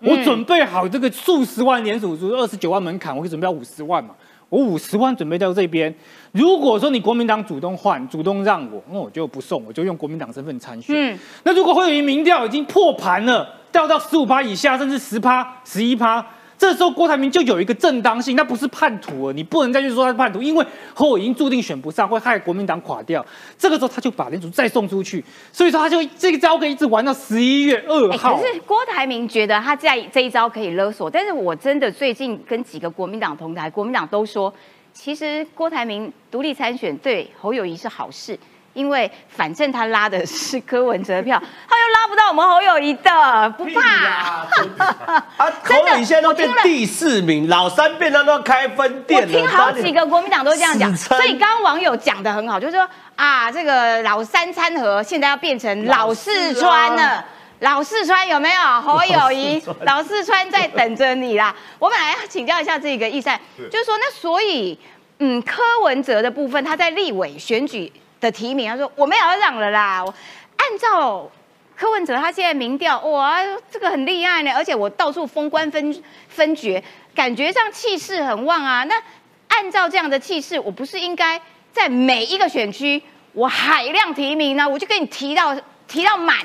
[0.01, 4.11] 我准备好这个数十万联署书，二十九万门槛，我可以准备五十万嘛。
[4.49, 5.95] 我五十万准备到这边，
[6.33, 10.97] 如果说你国民党主动换、主动让我，那我就不送，我就用国民党身份参选。
[10.97, 13.55] 嗯，那如果会有一民调已经破盘了。
[13.73, 16.27] 掉到十五趴以下，甚至十趴、十一趴，
[16.61, 23.25] 这时候郭台铭就有一个正当性，那不是叛徒了，你不能再去说他是叛徒，因为后已经注定选不上，会害国民党垮掉。
[23.57, 28.37] 这个时候他就把连主再送出去，所以说他就这个招可以一直玩到十一月二号。
[28.37, 34.53] 可是郭台铭觉得他在这一招可以勒索，但是我真的最近跟几个国民党同台，国民党都说，
[34.93, 38.39] 其实郭台铭独立参选对侯友谊是好事。
[38.73, 43.81] 因为反正他拉的是柯文哲票，他又拉不到我们侯友谊的，不怕。
[44.17, 44.49] 啊，
[45.65, 57.25] 侯友谊现在都变第四名，老三变成都要开分店我听好几个国民党都这样讲，所以刚刚网友讲的很好，就是说啊，这个老三餐盒现在要变成老四川了。
[57.59, 59.63] 老四川有没有侯友谊？
[59.83, 61.55] 老四川在等着你啦。
[61.79, 63.39] 我本来要请教一下这个易善，
[63.71, 64.79] 就是说那所以
[65.19, 67.93] 嗯，柯文哲的部分他在立委选举。
[68.21, 70.05] 的提名，他说我没有要让了啦。
[70.05, 70.15] 我
[70.57, 71.31] 按照
[71.75, 73.39] 柯文哲他现在民调，哇，
[73.71, 76.83] 这个很厉害呢，而且我到处封官分分爵，
[77.15, 78.85] 感觉上气势很旺啊。
[78.85, 78.95] 那
[79.49, 81.41] 按照这样的气势，我不是应该
[81.73, 83.03] 在每一个选区
[83.33, 84.69] 我海量提名呢？
[84.69, 85.57] 我就给你提到
[85.89, 86.37] 提到满。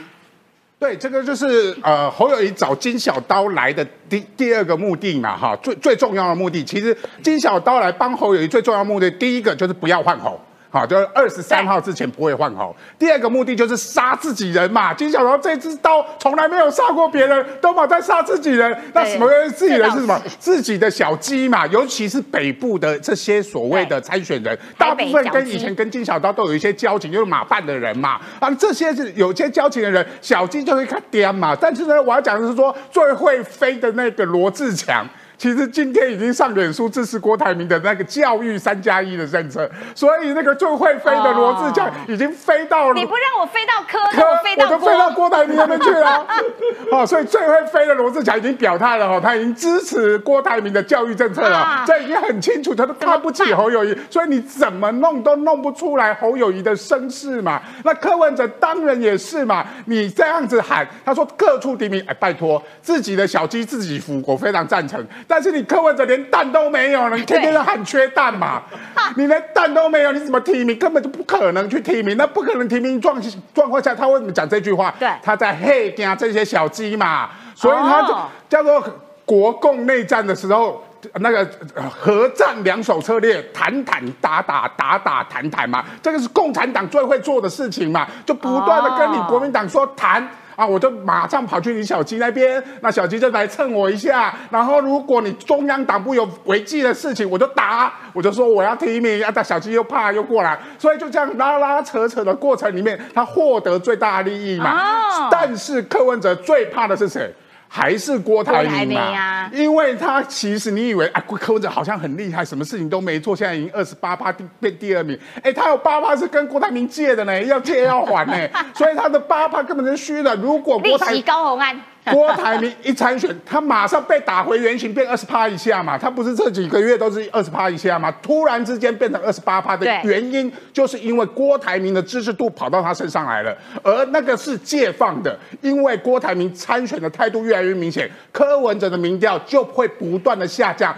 [0.77, 10.39] 对，这个就是呃侯友谊找金小刀来的第第二个目的嘛，哈，最最重要的目的，其实金小刀来帮侯友谊最重要的目的，第一个就是不要换侯。
[10.75, 12.75] 好，就是二十三号之前不会换好。
[12.99, 14.93] 第二个目的就是杀自己人嘛。
[14.93, 18.77] 金小龙这支刀从来没有杀过别人，都嘛在杀自己人。
[18.91, 20.21] 那什么自己人是什么？
[20.37, 21.65] 自己的小鸡嘛。
[21.67, 28.19] 尤其是北部的这些所谓的参选人，大部分跟以前跟金小刀都有一些交情，就是马办的人嘛。
[28.41, 31.55] 啊，这些是有些交情的人，小鸡就会看颠嘛。
[31.55, 35.07] 但是呢，我要讲的是说，最会飞的那个罗志强。
[35.37, 42.93] 其实今天已经上脸书支持郭台铭的那个教育三加一的政策，所以那个最会飞的罗志强已经飞到了。
[42.93, 46.25] 你不让我飞到科，科我飞到我都飞到郭台铭那边去了。
[46.91, 57.61] 哦，所以最会飞的罗志强已经表态了哈，他已经支持郭台铭的教育政策了，这已经很清楚，他都看不起侯友谊，所以你怎么弄都弄不出来侯友谊的身世嘛。
[57.83, 65.05] 那柯文哲当然也是嘛，你这样子喊，他说各处提名，哎，拜托自己的小鸡自己孵，我非常赞成。
[65.27, 68.61] 但是你柯文哲连蛋都没有了，你天天都喊缺蛋嘛，
[69.17, 70.77] 你连蛋都没有，你怎么提名？
[70.77, 73.21] 根本就不可能去提名，那不可能提名状
[73.53, 74.93] 状况下，他为什么讲这句话？
[74.99, 78.15] 对，他在黑惊这些小鸡嘛，所以他就
[78.49, 78.83] 叫做
[79.25, 80.83] 国共内战的时候。
[81.19, 81.47] 那个
[81.87, 105.29] 核战两手策略，谈谈打打打打谈谈嘛，这个是共产党最会做的事情嘛，就不断的跟你国民党说谈啊，我就马上跑去你小鸡那边，那小鸡就来蹭我一下，然后如果你中央党部有违纪的事情，我就打，我就说我要提名，啊，但小鸡又怕又过来，所以就这样拉拉扯扯的过程里面，他获得最大的利益嘛。
[105.29, 107.33] 但是柯文哲最怕的是谁？
[107.75, 115.19] 还是郭台铭嘛，因为他其实你以为啊，柯文哲好像很厉害，什么事情都没做，现在已经二十八趴变第二名。
[115.43, 120.33] 哎，他有八趴是跟郭台铭借的呢，要借要还呢， 所以他的八趴根本是虚的。
[120.37, 121.77] 如果郭台高红安。
[122.13, 125.97] 郭台铭一参选，他马上被打回原形，变二十趴以下嘛。
[125.97, 128.11] 他不是这几个月都是二十趴以下嘛？
[128.21, 140.95] 突然之间变成二十八趴的原因，就是因为郭台铭的支持度跑到他身上来了，而那个是借放的，因为郭台铭参选的态度越来越明显，柯文哲的民调就会不断的下降。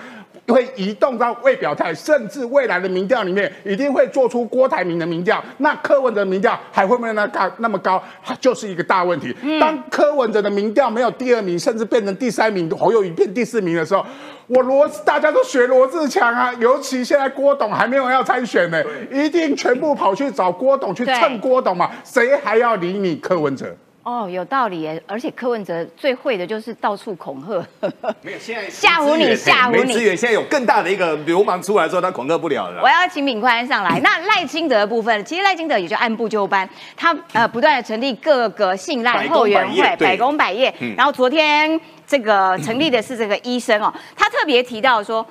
[0.48, 8.02] 会移动到未表态，甚至未来的民调里面一定会做出郭台铭的民调，那柯文哲的民调还会不会那高那么高，
[8.40, 9.36] 就是一个大问题。
[9.60, 14.06] 当柯文哲的民调没有第二名，甚至变成第三名，侯友谊变第四名的时候，
[14.48, 18.82] 我罗大家都学罗志强啊，尤其现在郭董还没有要参选呢，
[19.12, 23.76] 一定全部跑去找郭董去蹭郭董嘛，谁还要理你柯文哲？
[24.08, 25.04] 哦，有道理耶！
[25.06, 27.92] 而且柯文哲最会的就是到处恐吓，
[28.24, 29.88] 没有现在 吓唬你，吓唬你。
[29.88, 32.82] 没资源，现在有更大的一个流氓出来之后，他恐吓不了了。
[32.82, 34.00] 我要请敏宽上来。
[34.00, 40.74] 那赖清德的部分，其实赖清德也就按部就班，他呃不断的成立各个信赖后援会，百工百业。
[40.96, 41.78] 然后昨天
[42.08, 45.28] 这个成立的是这个医生哦，他特别提到说。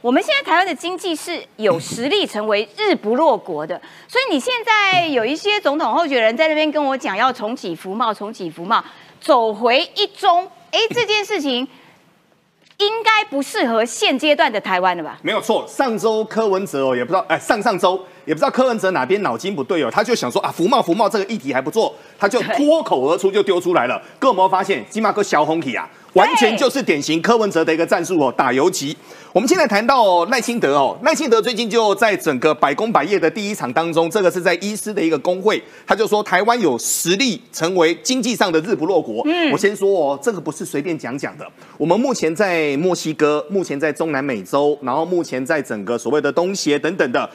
[0.00, 8.82] 我们现在台湾的经济是有实力成为日不落国的， 所以你现在有一些总统候选人在那边跟我讲要重启服贸，重启服贸，
[9.20, 11.66] 走回一中，哎， 这件事情
[12.78, 15.18] 应该不适合现阶段的台湾了吧？
[15.22, 24.00] 没有错，上周柯文哲哦，也不知道，哎，上上周也不知道柯文哲哪边脑筋不对哦，他就想说啊，服贸服贸这个议题还不错，他就脱口而出就丢出来了。
[24.20, 28.96] 各位有没有发现，金马哥小红体啊，完全就是典型柯文哲的一个战术哦，打游击。
[29.34, 39.22] 我们现在谈到赖清德哦，赖清德最近就在整个百工百业的第一场当中，这个是在医师的一个工会，他就说台湾有实力成为经济上的日不落国。
[39.26, 41.46] 嗯，我先说哦，这个不是随便讲讲的。
[41.76, 47.28] 我们目前在墨西哥，目前在中南美洲，然后目前在整个所谓的东协等等的。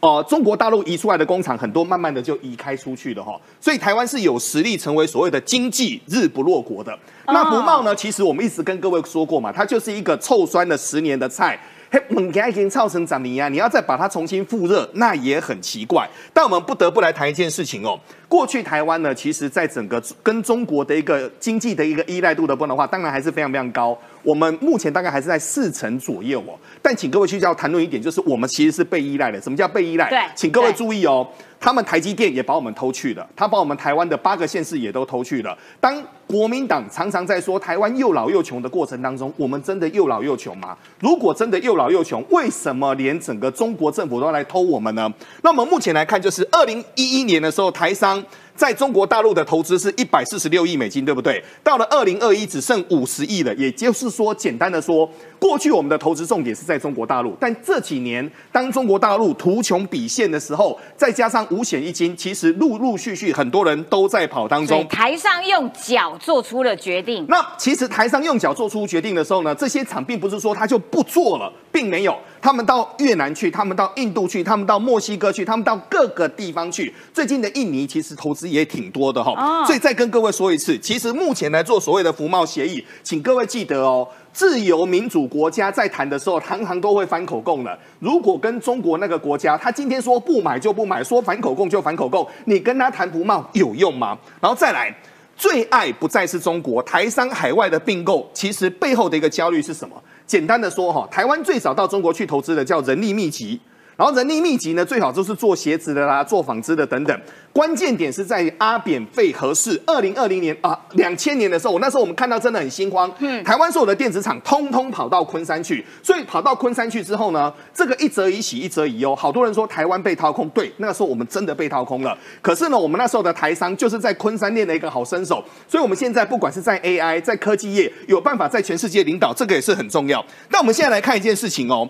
[0.00, 6.98] 哦，中国大陆移出来的工厂很多，慢慢的就移开出去了哈，所以台湾是有实力成为所谓的经济日不落国的。
[7.26, 7.94] 那不茂呢？
[7.94, 11.58] 其实我们一直跟各位说过嘛，它就是一个臭酸的十年的菜。
[11.92, 13.48] 嘿，猛给已经造成长泥啊！
[13.48, 16.08] 你要再把它重新复热，那也很奇怪。
[16.32, 17.98] 但我们不得不来谈一件事情哦。
[18.28, 23.98] 过去台湾呢，其实在整个跟中国的一个经济的一个依赖度的分的话，当然还是非常非常高。
[24.22, 26.58] 我们目前大概还是在四成左右哦。
[26.82, 29.40] 但请各位去要谈论一点，就是我们其实是被依赖的。
[29.40, 30.08] 什么叫被依赖？
[30.08, 31.26] 对，请各位注意哦。
[31.62, 35.54] 他们台积电也把我们偷去了，他把我们台湾的八个县市也都偷去了。
[35.78, 40.74] 当国民党常常在说台湾又老又穷的过程当中，我们真的又老又穷吗？
[41.00, 45.12] 如果真的又老又穷，为什么连整个中国政府都要来偷我们呢？
[45.42, 48.24] 那么目前来看，就是二零一一年的时候，台商。
[48.54, 51.42] 在中国大陆的投资是一百四十六亿美金，对不对？
[51.62, 64.86] 到了二零二一只剩五十亿了，也就是说，简单的说，过去我们的投资重点是在中国大陆，但这几年当中国大陆图穷匕现的时候，再加上五险一金，其实陆陆续续很多人都在跑当中。
[64.88, 67.24] 台上用脚做出了决定。
[67.28, 72.16] 那其实台上用脚做出决定的时候呢，这些厂并不是说他就不做了，并没有。
[72.42, 76.92] 他们到越南去，他们到印度去，他们到墨西哥去，他们到各个地方去。
[77.12, 87.78] 最近的印尼其实投资也挺多的哈，所以再跟各位说一次，其实目前来做所谓的服贸协议，请各位记得哦，自由民主国家在谈的时候，行行都会反口供了。
[87.98, 94.18] 如果跟中国那个国家，他今天说不买就不买，说反口供就反口供，你跟他谈服贸有用吗？
[94.40, 94.94] 然后再来，
[95.36, 100.02] 最爱不再是中国台商海外的并购，其实背后的一个焦虑是什么？
[100.30, 103.58] 简单的说哈，台湾最早到中国去投资的叫人力密集。
[104.00, 107.20] 然后人力密集呢，最好就是做鞋子的啦，做纺织的等等。
[107.52, 109.78] 关键点是在阿扁费合适。
[109.84, 113.12] 二零二零年啊，两千年的时候，我那时候我们看到真的很心慌。
[113.18, 119.14] 嗯，台湾所有的电子厂通通跑到昆山去，所以跑到昆山去之后呢，这个一则以喜，一则以忧。
[119.14, 122.16] 好多人说台湾被掏空，对，那个时候我们真的被掏空了。
[122.40, 130.24] 可是呢，我们那时候的台商就是在昆山练了一个好身手，所以我们现在不管是在 AI，在科技业，有办法在全世界领导，这个也是很重要。
[130.48, 131.86] 那我们现在来看一件事情哦。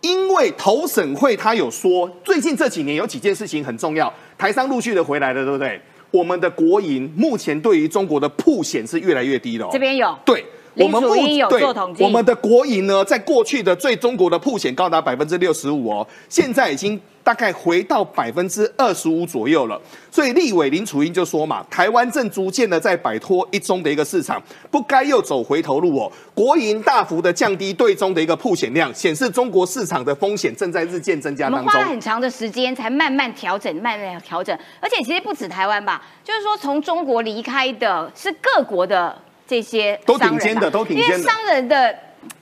[0.00, 5.80] 因为投审会他有说，最近这几年有几件事情很重要，台商陆续的回来了，对不对？
[6.10, 9.68] 我们的国营目前对于中国的铺险是越来越低了。
[9.72, 10.44] 这边有对，
[10.74, 17.00] 我们目有做统计，我们的国营呢，在过去的最中国的铺险高达百分之六十五哦，现在已经。
[17.26, 19.76] 大概回到百分之二十五左右了，
[20.12, 26.12] 所以立委林楚英就说嘛，台湾正逐渐的在摆脱一中的一个市场，不该又走回头路哦。
[26.32, 31.58] 国营大幅的降低对中的一个铺险量，显示中国市场的风险正在日渐增加当中。
[31.58, 34.56] 我们花了很长的时间才慢慢调整，慢慢调整。
[34.80, 41.92] 而且其实不止台湾吧，就是说从中国离开的是各国的这些都顶尖的，都顶尖的商人的。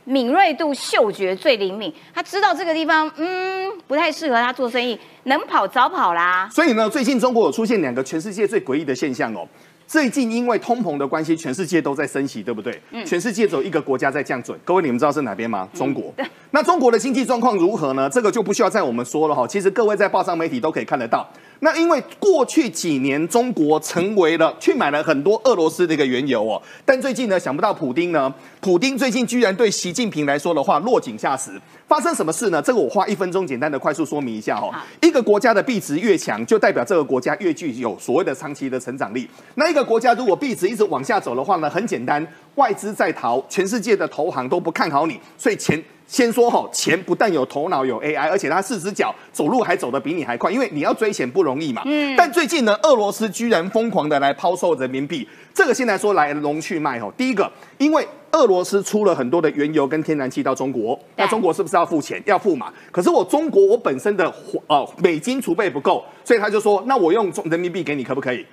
[0.05, 6.49] 敏锐度、嗅觉最灵敏，他知道这个地方，嗯，不太适合他做生意，能跑早跑啦。
[6.53, 9.47] 所以呢，最近中国有出现两个全世界最诡异的现象哦。
[9.87, 12.81] 最近因为通膨的关系，全世界都在升息，对不对？
[12.91, 13.05] 嗯。
[13.05, 15.69] 全世界只有一个国家在降准，各位你们知道是哪边吗？
[15.75, 16.13] 中国。
[16.51, 18.09] 那中国的经济状况如何呢？
[18.09, 19.47] 这个就不需要再我们说了哈。
[19.47, 21.29] 其实各位在报上媒体都可以看得到。
[21.61, 31.51] 那因为过去几年中国成为了去买了很多俄罗斯的一个原油哦，但最近呢，想不到普丁呢，普丁最近居然对习近平来说的话落井下石。
[31.87, 32.61] 发生什么事呢？
[32.61, 34.73] 这个我花一分钟简单的快速说明一下哦。
[35.01, 39.29] 一个国家的币值越强，就代表这个国家越具有所谓的长期的成长力。
[39.57, 42.27] 那一个国家如果币值一直往下走的话呢，很简单，
[42.57, 45.83] 外资在逃，全世界的投行都不看好你，所以钱。
[46.07, 51.81] 先说哈，钱不但有头脑有 AI，而且它四只脚走路还走得比你还快，因为你要追钱不容易嘛。
[51.87, 52.15] 嗯。
[52.15, 57.11] 但最近呢，俄罗斯居然疯狂的来抛售人民币，这个现在说来龙去脉哈。
[57.17, 62.23] 第一个，因为俄罗斯出了很多的原油跟天然气到中国，那中国是不是要付钱？
[62.27, 62.73] 要付嘛。
[62.93, 64.31] 可是我中国我本身的
[64.67, 68.45] 呃美金储备不够，所以他就说，那我用人民币给你可不可以？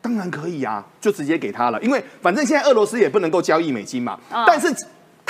[0.00, 4.18] 当然可以啊，就直接给他了，因为反正现在俄罗斯也不能够交易美金嘛。
[4.46, 4.72] 但是。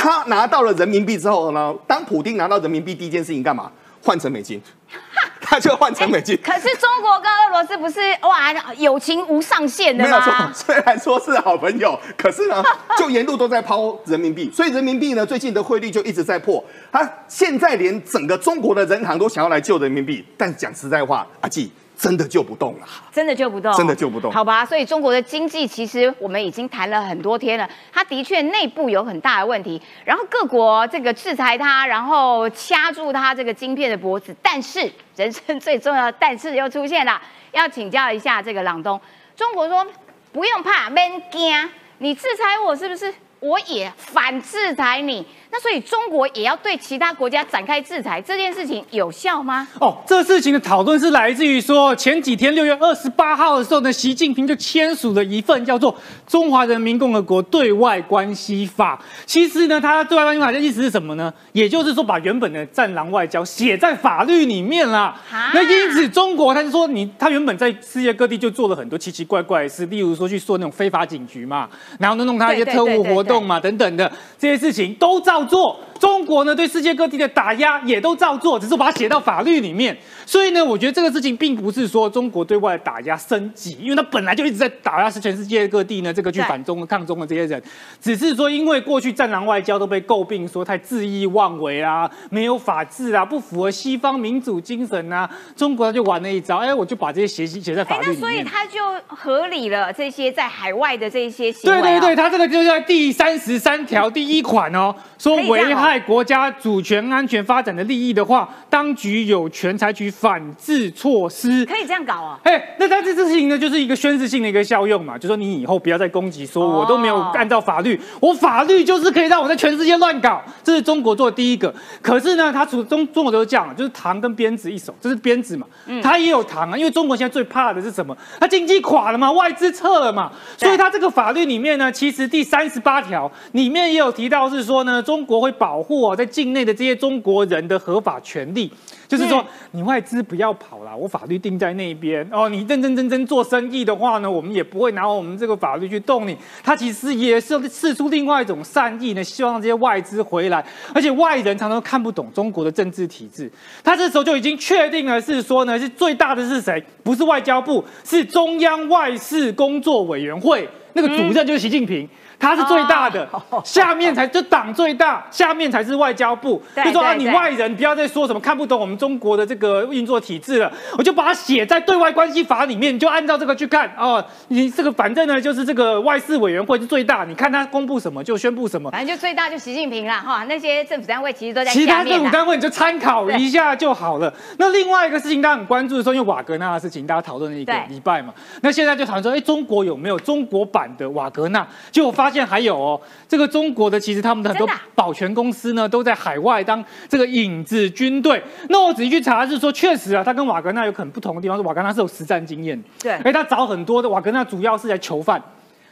[0.02, 1.74] 他拿到了人民币之后呢？
[1.86, 3.70] 当普丁拿到人民币第一件事情干嘛？
[4.02, 4.60] 换成美金，
[5.40, 6.38] 他就换成美金。
[6.42, 10.10] 可是中国跟俄罗斯不是哇，友情无上限的吗？
[10.10, 12.62] 没有错，虽然说是好朋友，可是呢，
[12.98, 16.64] 就沿路都在抛人民币，所以人民币呢最近的汇率就一直在破。
[16.90, 21.70] 他现在连整个中国的人行都想要来救人民币，但讲实在话，阿纪。
[22.00, 24.32] 真的救不动了，真的救不动，真的救不动。
[24.32, 34.34] 好吧，所以中国的经济其实我们已经谈了很多天了，它的确内部有很大的问题，然后各国这个制裁它，然后掐住它这个晶片的脖子。
[34.40, 37.20] 但是人生最重要的但是又出现了，
[37.52, 38.98] 要请教一下这个朗东，
[39.36, 39.86] 中国说
[40.32, 43.12] 不用怕，免惊，你制裁我是不是？
[43.40, 45.26] 我也反制裁你。
[45.52, 49.66] 那所以中国也要对其他国家展开制裁，这件事情有效吗？
[49.80, 55.92] 哦，这事情的讨论是来自于说前几天六月二十八号的时候呢，习近平就签署了一份叫做
[56.26, 58.96] 《中华人民共和国对外关系法》。
[59.26, 61.32] 其实呢，他对外关系法的意思是什么呢？
[61.52, 65.20] 也就是说把原本的战狼外交写在法律里面啦。
[65.52, 75.50] 那因此中国他就说你他原本在世界各地就做了很多奇奇怪怪的事，例如说去做那种非法警局嘛，然后呢弄他一些特务活动嘛等等的这些事情都要。
[75.50, 79.94] 做中国呢，对世界各地的打压也都照做，只是把它写到法律里面。
[80.24, 87.62] 所以呢，我觉得这个事情并不是说中国对外打压升级，因为它本来就一直在打压是全世界各地呢这个去反中、抗中的这些人，
[88.00, 98.20] 只是说因为过去战狼外交都被诟病说太恣意妄为啊，没有法治啊，不符合西方民主精神啊，中国他就玩了一招，哎，我就把这些写写在法律里面。
[98.20, 98.78] 那所以他就
[99.08, 101.82] 合理了这些在海外的这些行为。
[101.82, 111.64] 对对对，他这个就在第三十三条第一款哦，说危害国家主权、安全、发展的利益的话，当局有权采取反制措施。
[111.66, 112.38] 可以这样搞啊？
[112.44, 120.42] 哎，那他这事情呢，就是一个宣示性的一个效用嘛，就说你以后不要再攻击，说我都没有按照法律，我法律就是可以让我在全世界乱搞。
[120.62, 121.74] 这是中国做的第一个。
[122.02, 125.66] 可是呢，他除中中国都是这样，就是糖跟鞭子一手，这是鞭子嘛，
[126.02, 126.76] 他也有糖啊。
[126.76, 128.16] 因为中国现在最怕的是什么？
[128.38, 135.79] 他经济垮了嘛，外资撤了嘛，所以他这个法律里面呢，其实第三十八条里面也有提到是说呢，中国会保。
[135.80, 138.70] 保护在境内的这些中国人的合法权利。
[139.08, 142.50] 就是说，你外资不要跑了，我法律定在那边哦。
[142.50, 146.36] 你认认真真做生意的话呢，我们也不会拿我们这个法律去动你。
[146.62, 150.62] 他其实也是试出另外一种善意呢，希望这些外资回来，
[150.94, 153.50] 而且外人常常看不懂中国的政治体制。
[153.82, 156.84] 他这时候就已经确定了，是说呢，是最大的是谁？
[157.02, 162.06] 不是外交部，是中央外事工作委员会，那个主任就是习近平。
[162.40, 163.28] 他是最大的，
[163.62, 166.60] 下面才就党最大，下面才是外交部。
[166.82, 174.24] 就说啊，你外人不要再说什么看不懂我们中国的这个运作体制了，我就把它写在对外关系法里面，你就按照这个去看哦。
[174.48, 178.90] 你这个反正呢，就是这个外事委员会是最大，你看他公布什么就宣布什么。
[178.90, 184.32] 反正就最大就习近平了哈，那些政府单位其实都在其他政府单位你就参考一下就好了。
[184.56, 188.32] 那另外一个事情大家很关注的时候，因为瓦格纳的事情大家讨论了一个礼拜嘛，
[188.62, 191.66] 那现在就讨论说，哎，中国有没有中国版的瓦格纳？
[191.90, 198.42] 结果发现还有哦，这个中国的其实他们的很多保全公司呢，都在海外当这个影子军队。
[198.68, 205.42] 那我仔细去查是说，确实啊，他跟瓦格纳有可能不同的地方，是瓦格纳是有实战经验，对，哎，他找很多的瓦格纳主要是来囚犯，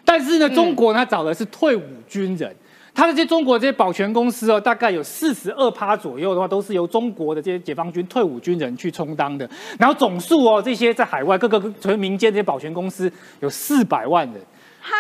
[0.05, 2.55] 但是呢，中国呢找的是退伍军人。
[2.95, 9.49] 他的这些中国这些保全公司哦，大概有四十二趴左右的话，都是由中国的这些解放军退伍军人去充当的。
[9.79, 14.43] 然后总数哦，这些在海外各个纯民间这些保全公司有四百万人。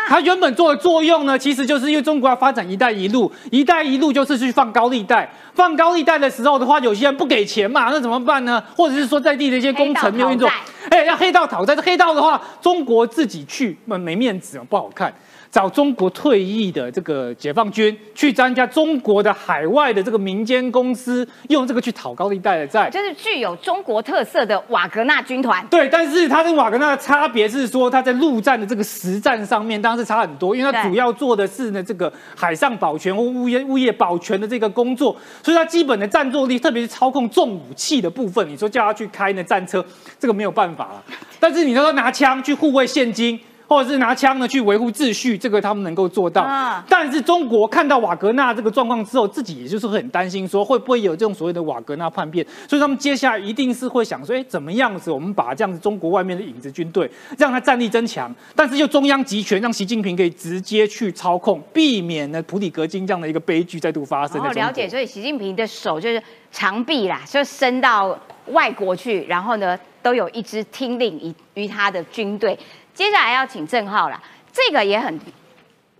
[0.08, 5.30] 它原本做的作用呢，其实就是因为中国要发展“一带一路”，“一带一路”就是去放高利贷。
[5.54, 8.62] 放高利贷的时候的话，有些人不给钱嘛，那怎么办呢？
[8.76, 10.48] 或者是说在地的一些工程没有运作，
[10.90, 11.74] 哎，要黑道讨债。
[11.74, 15.12] 这黑道的话，中国自己去没没面子不好看。
[15.50, 25.66] 找中国退役的这个解放军去参加中国的海外的这个民间公司，用这个去讨高利贷的债，就是具有中国特色的瓦格纳军团。
[25.68, 39.84] 对，但是它跟瓦格纳的差别是说，它在陆战的这个实战上面当然是差很多，因为它主要做的是呢这个海上保全或物业物业保全的这个工作，所以它基本的战斗力，特别是操控重武器的部分，你说叫他去开那战车，
[40.18, 41.02] 这个没有办法了。
[41.40, 43.40] 但是你说拿枪去护卫现金。
[43.68, 46.42] 或者是拿枪呢去维护秩序，这个他们能够做到。
[46.88, 52.44] 但是中国看到瓦格纳这个状况之后，自己也就是很担心，说会不会有这种所谓的瓦格纳叛变？
[52.66, 64.40] 所以他们接下来一定是会想说，哎，怎么样子我们把这样子中国外面的影子军队让他战力增强，但是就中央集权，让习近平可以直接去操控，避免呢普里格金这样的一个悲剧再度发生。
[64.40, 64.88] 哦，了解。
[64.88, 72.58] 所以习近平的手就是长臂啦，就伸到外国去，然后呢都有一支听令于于他的军队。
[72.98, 74.20] 接下来要请郑浩了，
[74.52, 75.20] 这个也很，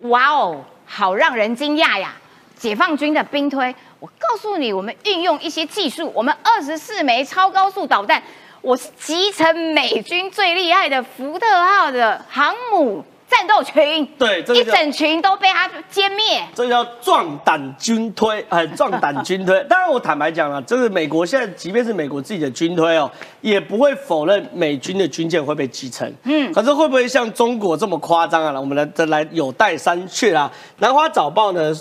[0.00, 2.12] 哇哦，好让人惊讶呀！
[2.56, 8.20] 解放军的兵推，我告诉你，我们运用一些技术，我们二十四枚超高速导弹，
[8.62, 13.04] 我是集成美军最厉害的福特号的航母。
[13.28, 16.42] 战斗群，对，一整群都被他歼灭。
[16.54, 19.62] 这叫壮胆军推，哎， 壮胆军推。
[19.64, 23.10] 当然，我坦白讲了，这个美国现在，即便是美国自己的军推哦，
[23.40, 26.12] 也不会否认美军的军舰会被击沉。
[26.24, 28.58] 嗯，可是会不会像中国这么夸张啊？
[28.58, 30.50] 我们来，再来有待商榷啊。
[30.78, 31.72] 南华早报呢？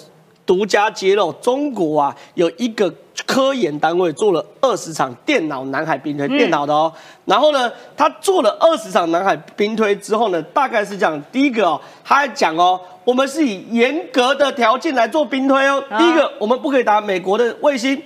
[0.48, 2.92] 独家揭露，中国啊有一个
[3.26, 6.92] 科研单位做了二十场电脑南海兵推，电脑的哦。
[7.26, 15.84] 然后呢，他做了二十场南海兵推之后呢，大概是这样：第一个哦，他还讲哦，我们是以严格的条件来做兵推哦。
[15.98, 17.98] 第一个，我们不可以打美国的卫星；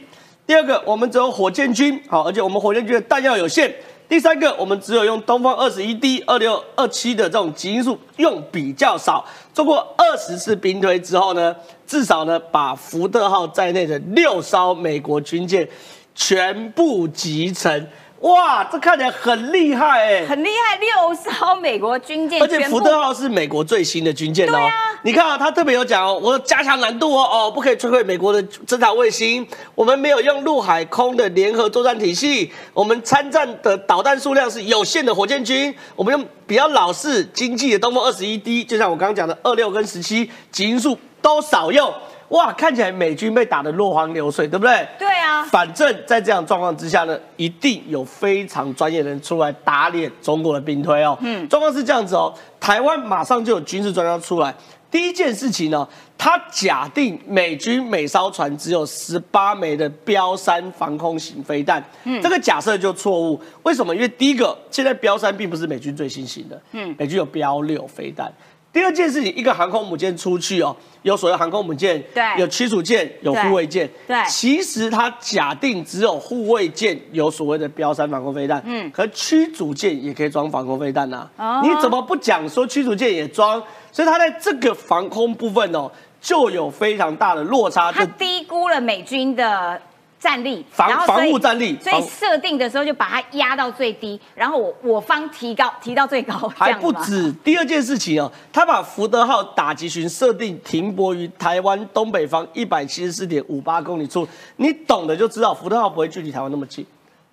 [0.47, 3.71] 第二个，我们只有火箭军，好，而且我们火箭军的弹药有限。
[4.09, 9.23] 第三个，我们只有用东方二十一 D 二六二七的这种极音速，用比较少。
[9.53, 11.55] 做过二十次兵推之后呢，
[11.91, 15.67] 至少呢把福特号在内的六艘美国军舰
[16.15, 17.85] 全部集成。
[18.21, 20.77] 哇，这看起来很厉害哎，很厉害！
[20.77, 24.69] 六艘美国军舰，而且福特号是美国最新的军舰哦。
[25.03, 29.45] 你看啊，他特别有讲哦，我加强难度哦，哦，不可以摧毁美国的侦察卫星。
[29.73, 32.51] 我们没有用陆海空的联合作战体系。
[32.73, 35.73] 我们参战的导弹数量是有限的火箭军。
[35.95, 41.93] 我们用比较老式、经济的东风二十一 D，就像我刚刚讲的二六跟十七，极音速都少用。
[42.29, 44.87] 哇，看起来美军被打得落荒流水，对不对？
[44.97, 45.43] 对啊。
[45.43, 51.17] 反正在这样状况之下呢，一定有非常专业的人出来打脸中国的兵推哦。
[51.19, 54.55] 嗯，状况是这样子哦，台湾马上就有军事专家出来。
[54.89, 61.83] 第一件事情呢，他假定美军每艘船只有十八枚的标三防空型飞弹。
[62.05, 63.41] 嗯，这个假设就错误。
[63.63, 63.93] 为什么？
[63.93, 66.61] 因为第一个，现在标三并不是美军最新型的。
[66.71, 68.31] 嗯，美军有标六飞弹。
[68.73, 74.17] 第二件事情，一个航空母舰出去哦，有所谓航空母舰，对，有驱逐舰，有护卫舰，对。
[74.29, 81.29] 其实它假定只有护卫舰有所谓的标三防空飞弹，嗯，可驱逐舰也可以装防空飞弹呐。
[81.37, 83.61] 哦，你怎么不讲说驱逐舰也装？
[83.91, 85.91] 所以它在这个防空部分哦，
[86.21, 87.91] 就有非常大的落差。
[87.91, 89.81] 它低估了美军的
[90.21, 97.31] 战力，防防护战力所以设定的时候就把它压到最低，然后我我方提高提到最高，还不止。
[97.43, 106.85] 第二件事情哦，他把福德号打击群设定停泊于台湾东北方一百七十四点五八公里处，你懂的就知道，福德号不会距离台湾那么近。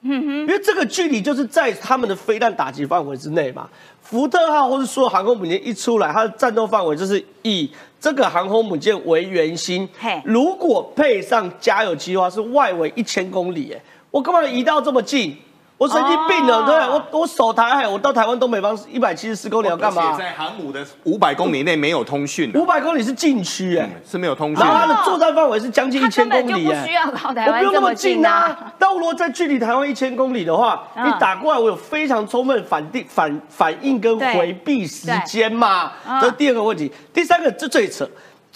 [0.02, 3.68] 嗯哼，因为这个距离就是在他们的飞弹打击范围之内嘛。
[4.00, 7.70] 福特号或是说航空母舰一出来，它的战斗范围就是以
[8.00, 10.22] 这个航空母舰为圆心嘿。
[10.24, 13.72] 如果配上加油机的话，是外围一千公里。
[13.72, 15.36] 哎，我干嘛移到这么近？
[15.78, 16.74] 我神经病了，哦对？
[16.88, 20.18] 我我守台海，我到台湾东北方一百七十四公里要干嘛而且？
[20.18, 23.88] 在航母的五百公里内没有通讯的，五百公里是禁区，哎。
[24.04, 24.98] 是没有通讯然后它的。
[25.04, 28.72] 作战范围是将近一它千根本就不公里，哎需要靠台我不用那么湾这么近啊！
[28.76, 35.92] 但我如果在距离台湾一千公里的话，嗯你打过来，我有非常充分反应反反应跟对回避时间嘛。
[36.20, 36.90] 这是第二个问题。
[37.14, 38.08] 第三个，这最扯。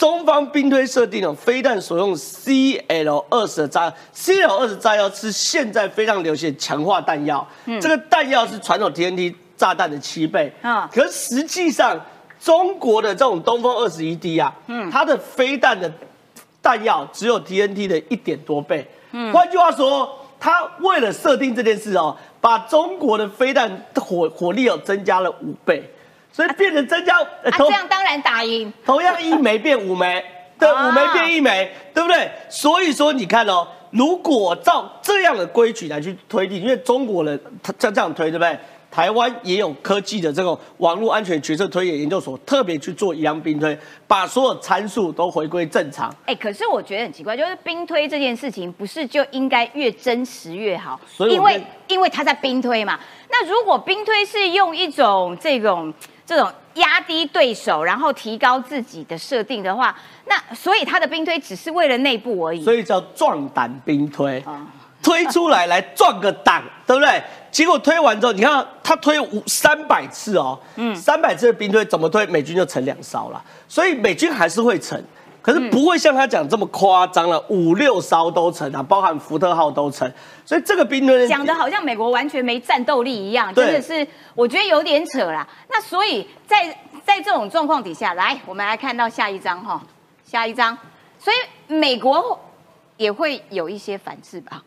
[0.03, 7.47] 中方兵推设定了飞弹所用 CL 二十的炸药，CL 二十炸药是现在非常流行的强化弹药，
[7.81, 10.53] 这个弹药是传统 TNT 炸弹的七倍。
[10.63, 11.97] 嗯可是实际上，
[12.41, 14.53] 中国的这种东风二十一 D 啊，
[14.91, 15.89] 它的飞弹的
[16.61, 18.85] 弹药只有 TNT 的一点多倍。
[19.33, 25.89] 换句话说，他为了设定这件事哦，把中国的飞弹火火力哦增加了五倍，
[26.33, 28.73] 所以变成增加呃啊，同这样当然打赢。
[28.85, 30.25] 同样一枚变五枚，
[30.59, 32.31] 对，啊五枚变一枚，对不对？
[32.49, 38.59] 所以说你看哦，如果照这样的规矩来去推定，因为中国人他这这样推，对不对？
[38.91, 43.75] 台湾也有科技的这种网络安全决策推演研究所，特别去做一样兵推，
[44.07, 46.15] 把所有参数都回归正常。
[46.27, 51.01] 哎、可是我觉得很奇怪，就是兵推这件事情，不是就应该越真实越好？
[51.09, 51.59] 所以因为
[51.89, 53.01] 因为他在兵推嘛。
[53.31, 55.91] 那如果兵推是用一种这种
[56.25, 59.95] 这种压低对手，然后提高自己的设定的话，
[60.27, 62.63] 那所以他的兵推只是为了内部而已。
[62.63, 64.67] 所以叫壮胆兵推啊，
[65.03, 67.23] 推出来来壮个胆，对不对？
[67.51, 75.05] 结果推完之后，你看他推五三百次哦，嗯，三百次的兵推怎么推，美军就沉两艘了，所以美军还是会沉。
[75.43, 80.11] 可是不会像他讲这么夸张了，五六艘都沉啊，包含福特号都沉，
[80.47, 85.47] 所以这个兵推讲的好像美国完全没战斗力一样，真的是我觉得有点扯啦。
[85.69, 86.67] 那所以在
[87.05, 89.83] 在这种状况底下，来我们来看到下一章哈，
[90.25, 90.79] 下一章，
[91.19, 92.39] 所以美国
[92.97, 94.63] 也会有一些反制吧？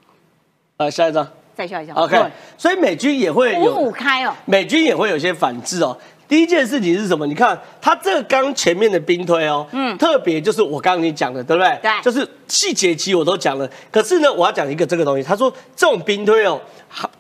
[0.78, 1.26] 呃，下一张。
[1.58, 2.22] 再笑一章，OK，
[2.58, 5.98] 所以美军也会有五五开哦，美军也会有些反制哦。
[6.28, 7.28] 第一件事情是什么？
[7.28, 11.80] 你看他这个刚前面的兵推哦，嗯，特别就是我刚刚你讲的，对不对？
[11.82, 13.70] 对就是细节期我都讲了。
[13.92, 16.60] 可是呢，我要讲一个这个东西，他说这种兵推哦，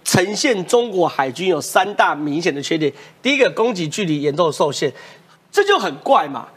[0.04, 2.92] 呈现中国海军有三大明显的缺点。
[3.22, 4.92] 第一个，攻击距离严重受限，
[5.52, 6.48] 这就很怪嘛。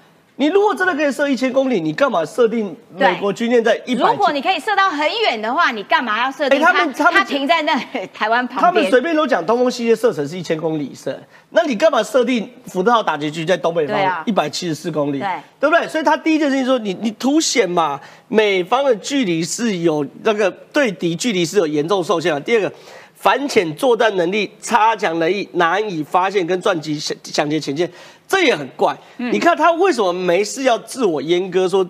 [0.41, 4.12] 你如果真的可以射一千公里，你干嘛设定美国军舰在一百？
[4.12, 7.74] 如果你可以射到很远的话，你干嘛要设定哎他们他们停在那
[8.14, 8.62] 台湾旁边？
[8.62, 11.12] 他们随便都讲东风系列射程是一千公里以上，
[11.51, 15.18] 那你干嘛设定福特号打击区在东北方一百七十四公里？
[15.18, 15.28] 对
[15.59, 15.89] 对不对？
[15.89, 22.41] 所以他第一件事情说，你你凸显嘛，美方的距离是有那个对敌距离是有严重受限的。
[22.41, 22.72] 第二个，
[23.16, 27.91] 反潜作战能力差强人意，难以发现跟撞击抢抢劫前线，
[28.29, 28.97] 这也很怪。
[29.16, 31.85] 你看他为什么没事要自我阉割说？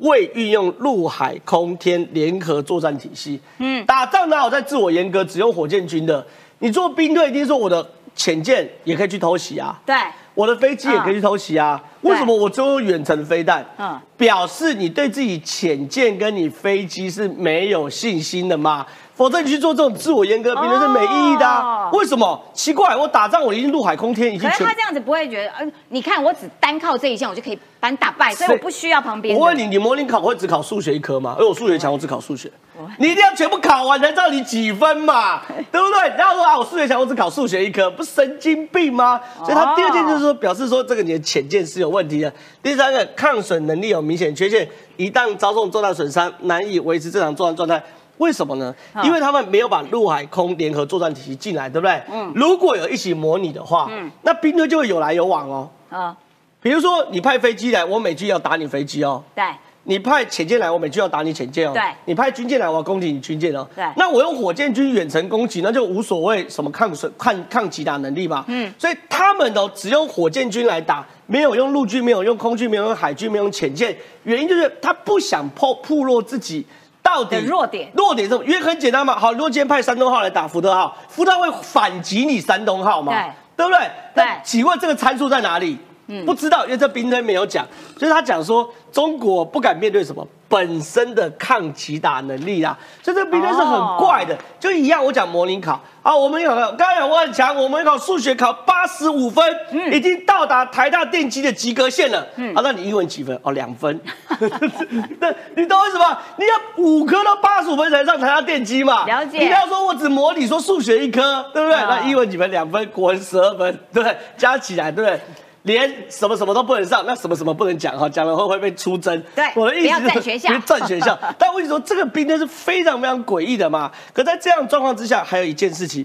[0.00, 6.26] 未运用陆海空天联合作战体系，嗯，打仗哪有在自我阉割，只用火箭军的？
[6.60, 9.94] 你做兵队一定说我的潜舰也可以去偷袭啊，对，
[10.32, 11.78] 我的飞机也可以去偷袭啊。
[12.00, 13.60] 对为什么我只有远程飞弹？
[13.76, 18.86] 嗯嗯，表示你对自己潜舰跟你飞机是没有信心的嘛？
[19.20, 22.42] 否则你去做这种自我阉割，别人是没意义的、为什么？
[22.54, 29.36] 奇怪，我打仗我已经陆海空天已经全可是他这样子不会觉得，呃，你看我只单靠这一项我就可以把你打败，所以我不需要旁边。
[29.36, 31.34] 我问你，你模拟考会只考数学一科吗？
[31.38, 32.50] 因为我数学强，我只考数学。
[32.98, 36.16] 你一定要全部考完才知道你几分嘛， 对不对？
[36.16, 39.20] 然后说啊，我数学强，我只考数学一科，不是神经病吗？
[39.40, 42.32] 所以他第二件就是说，表示说这个你的潜见是有问题的。
[42.62, 44.66] 第三个，抗损能力有明显缺陷，
[44.96, 47.82] 一旦遭受重大损伤，难以维持正常作战状态。
[48.20, 48.74] 为什么呢？
[49.02, 52.00] 因为他们没有把陆海空联合作战体系进来，对不对？
[52.12, 52.30] 嗯。
[52.34, 55.68] 如果有一起模拟的话，嗯，那兵队就会有来有往哦。
[55.90, 56.14] 嗯，
[56.60, 59.24] 比如说你派飞机来，我美军要打你飞机哦。
[59.34, 59.42] 对，
[59.84, 61.72] 你派潜舰来，我美军要打你潜舰哦。
[61.72, 63.66] 对你派军舰来，我要攻击你军舰哦。
[63.74, 68.44] 对那我用火箭军远程攻击，那就无所谓什么抗水抗抗击打能力嘛。
[68.48, 68.70] 嗯。
[68.78, 76.66] 所以他们哦，只用火箭军来打，没有用陆军，没有用空军，没有用海军，没有用潜舰，原因就是他不想破破落自己。
[77.10, 78.44] 到底弱点弱点是什么？
[78.44, 79.18] 因为很简单嘛。
[79.18, 83.12] 好，如果今天派山东号来打福特号，福特会反击你山东号嘛？
[83.12, 83.90] 对对不对？
[84.14, 85.76] 对那请问这个参数在哪里？
[86.24, 87.66] 不知道，因为这兵推没有讲，
[87.98, 95.02] 所以他讲说中国不敢面对什么本身的抗击打能力啦，所以这个兵推是很怪的，就一样。
[95.02, 99.44] 我讲模拟考啊，我们有刚刚讲我很强，我们考数学考八十五分，
[99.92, 102.26] 已经到达台大电机的及格线了。
[102.34, 103.38] 嗯，啊，那你英文几分？
[103.44, 103.98] 哦，两分。
[105.20, 106.18] 那你懂为什么？
[106.36, 109.06] 你要五科到八十五分才上台大电机嘛？
[109.06, 109.38] 了解。
[109.38, 111.76] 你不要说我只模拟说数学一科，对不对？
[111.76, 112.50] 那英文几分？
[112.50, 115.20] 两分，国文十二分，对，加起来，对不对？
[115.62, 119.22] 连什么什么都不能上，那什么什么不能讲哈，讲了会会被出征。
[119.34, 121.18] 对，我的意思是占学校， 占学校。
[121.38, 123.90] 但我跟你说，这个兵呢是非常非常诡异的嘛。
[124.12, 126.04] 可在这样状况之下，还有一件事情，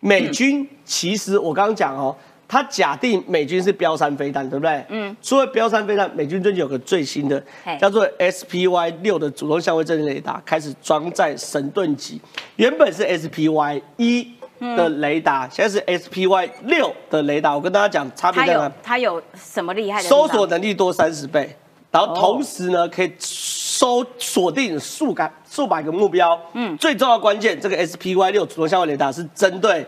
[0.00, 2.14] 美军其实我刚刚讲哦，
[2.46, 4.84] 他假定美军是标三飞弹，对不对？
[4.90, 5.16] 嗯。
[5.22, 7.42] 除了标三飞弹，美军最近有个最新的，
[7.80, 12.20] 叫做 SPY 六的主动相位阵列雷达，开始装在神盾级，
[12.56, 14.30] 原本是 SPY 一。
[14.60, 18.70] 的雷达现在是 SPY 六的雷达，我跟大家讲差别在哪？
[18.82, 20.08] 它有什么厉害的？
[20.08, 21.56] 搜索能力多三十倍，
[21.90, 26.38] 然后同时呢可以搜锁定数百数百个目标。
[26.52, 29.86] 嗯，最重要关键，这个 SPY 六主动相位雷达是针对。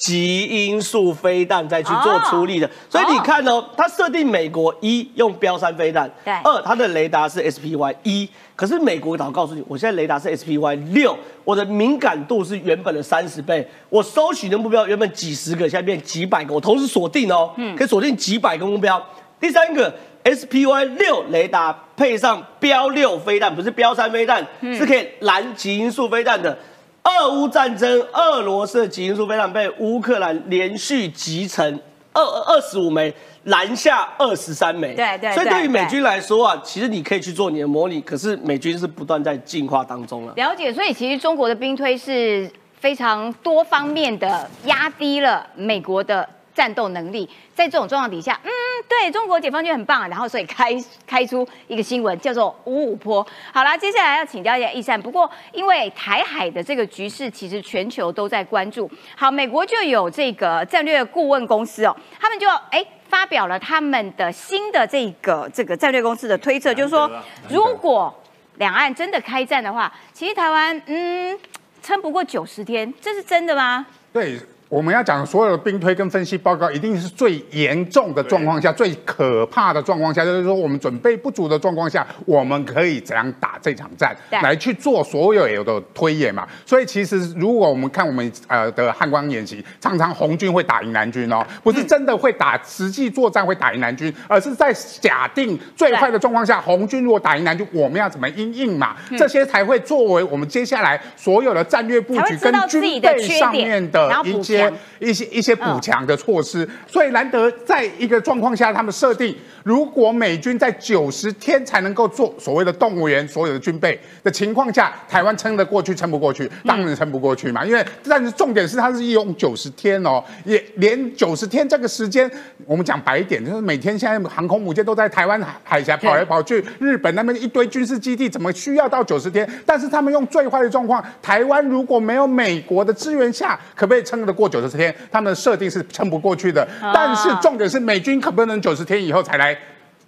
[0.00, 8.26] 极音速飞弹再去做处理的，所以你看哦，它设定美国一用标三飞弹，对，二它的雷达是 SPY 一，
[8.56, 19.00] 可是美国岛告诉你，我现在雷达是 SPY 六，我的敏感度是原本的三十倍，我搜取的目标原本几十个，现在变几百个，我同时锁定哦，嗯，可以锁定几百个目标。
[19.38, 19.94] 第三个
[20.24, 26.56] SPY 六雷达配上标六飞弹，不是标三飞弹，是可以拦极音速飞弹的。
[27.04, 31.80] 俄乌战争，俄罗斯的基因素飞弹被乌克兰连续集成
[32.12, 33.12] 二二十五枚，
[33.44, 34.94] 拦下二十三枚。
[34.94, 35.32] 对对。
[35.32, 40.32] 所以对于美军来说啊，其实你可以去做你的模拟，可是美军是不断在进化当中了。
[40.36, 46.28] 了解，所以其实中国的兵推是非常多方面的压低了美国的。
[46.60, 48.50] 战斗能力，在这种状况底下，嗯，
[48.86, 53.26] 对中国解放军很棒，然后所以开开出一个新闻叫做五五坡。
[53.50, 55.00] 好啦，接下来要请教一下易善。
[55.00, 58.90] 不过因为台海的这个局势，其实全球都在关注。
[59.16, 67.10] 好，美国就有这个战略顾问公司哦，他们就哎发表了他们的新的这个这个战略公司的推测，就是说，
[67.48, 68.14] 如果
[68.56, 71.38] 两岸真的开战的话，其实台湾嗯
[71.82, 73.86] 撑不过九十天，这是真的吗？
[74.12, 74.38] 对。
[74.70, 86.46] 我们要讲所有的兵推跟分析报告，一定是最严重的状况下、最可怕的状况下，就是说我们准备不足的状况下，我们可以怎样打这场战，来去做所有有的推演嘛。
[86.64, 98.94] 所以其实如果我们看我们呃的汉光演习，常常红军会打赢南军哦，不是真的会打实际作战会打赢南军，而是在假定最坏的状况下，红军如果打赢南军，我们要怎么应应嘛？
[99.18, 104.59] 这些才会作为我们接下来所有的战略布局跟军备上面的一些。
[104.98, 117.64] 一些一些补强的措施，所以难得在一个状况下，他们设定，如果美军在九十天才能够做所谓的动物园所有的军备的情况下，台湾撑得过去，撑不过去，当然撑不过去嘛。
[117.64, 122.30] 因为但是重点是，它是用九十天哦，也连九十天这个时间，
[122.66, 129.48] 我们讲白一点，就是每天现在航空母舰都在台湾海峡跑来跑去，日本那边一堆军事基地，怎么需要到九十天？
[129.64, 134.70] 但是他们用最坏的状况，台湾如果没有美国的支援下，可不可以撑得过九十？
[134.80, 136.66] 天，他们的设定是撑不过去的。
[136.94, 139.54] 但是重点是，美军可不能九十天以后才来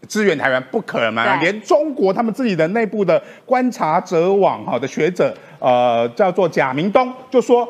[0.08, 1.40] 支援台湾，不可能。
[1.40, 7.68] 连中国他们自己的内部的观察者网哈的学者，呃，叫做贾明东，就说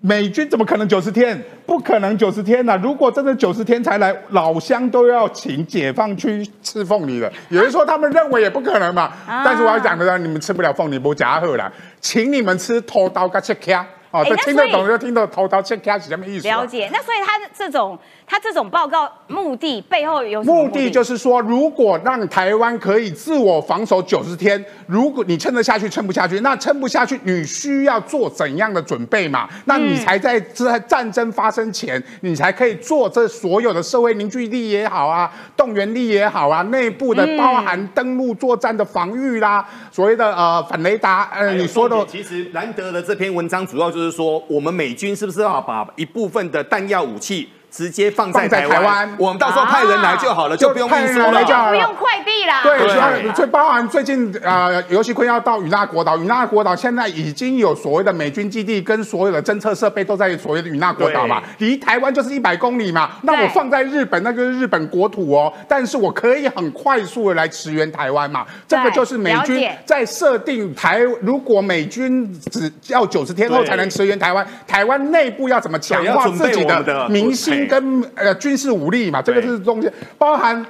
[0.00, 1.40] 美军怎么可能九十天？
[1.64, 2.78] 不可能九十天呐！
[2.82, 7.32] 如果真的九十天才来，老乡都要请解放区吃凤梨了。
[7.48, 9.12] 有人说他们认为也不可能嘛。
[9.26, 13.86] 但是我要讲的，你们吃不了凤梨不夹好啦，请你们吃拖刀跟切卡。
[14.12, 16.46] 哦，这听得懂就听得头头切开是什么意思？
[16.46, 16.88] 了解。
[16.92, 17.98] 那所以他这种。
[18.26, 29.48] 他这种报告目的背后有目的，就是说，如果让台湾可以自我防守九十天，如果你撑得下去，撑不下去，那撑不下去，你需要做怎样的准备嘛？
[29.66, 47.48] 那你才在在战争发生前，你才可以做这所有的社会凝聚力也好啊，动员力也好啊，内部的包含登陆作战的防御啦，所谓的呃反雷达，呃，你说的，其实难得的这篇文章主要就是说，我们美军是不是要把一部分的弹药武器？
[47.72, 52.60] 直接放在台湾，我们到时候派人来就好了，就不用运输了，就不用快递啦。
[52.62, 63.12] 对，最包含最近啊，尤其坤要到与那国岛，与那国岛现在已经有所谓的美军基地跟所有的侦测设备都在所谓的与那国岛嘛，离台湾就是一百公里嘛。
[63.22, 68.44] 那我放在日本，那个日本国土哦，但是我可以很快速的来驰援台湾嘛。
[68.68, 77.61] 这个就是美军在设定台，如果美军只要九十天后才能驰援台湾，台湾内部要怎么强化自己的民心？
[77.66, 80.64] 跟呃军事武力嘛，这个是中间包含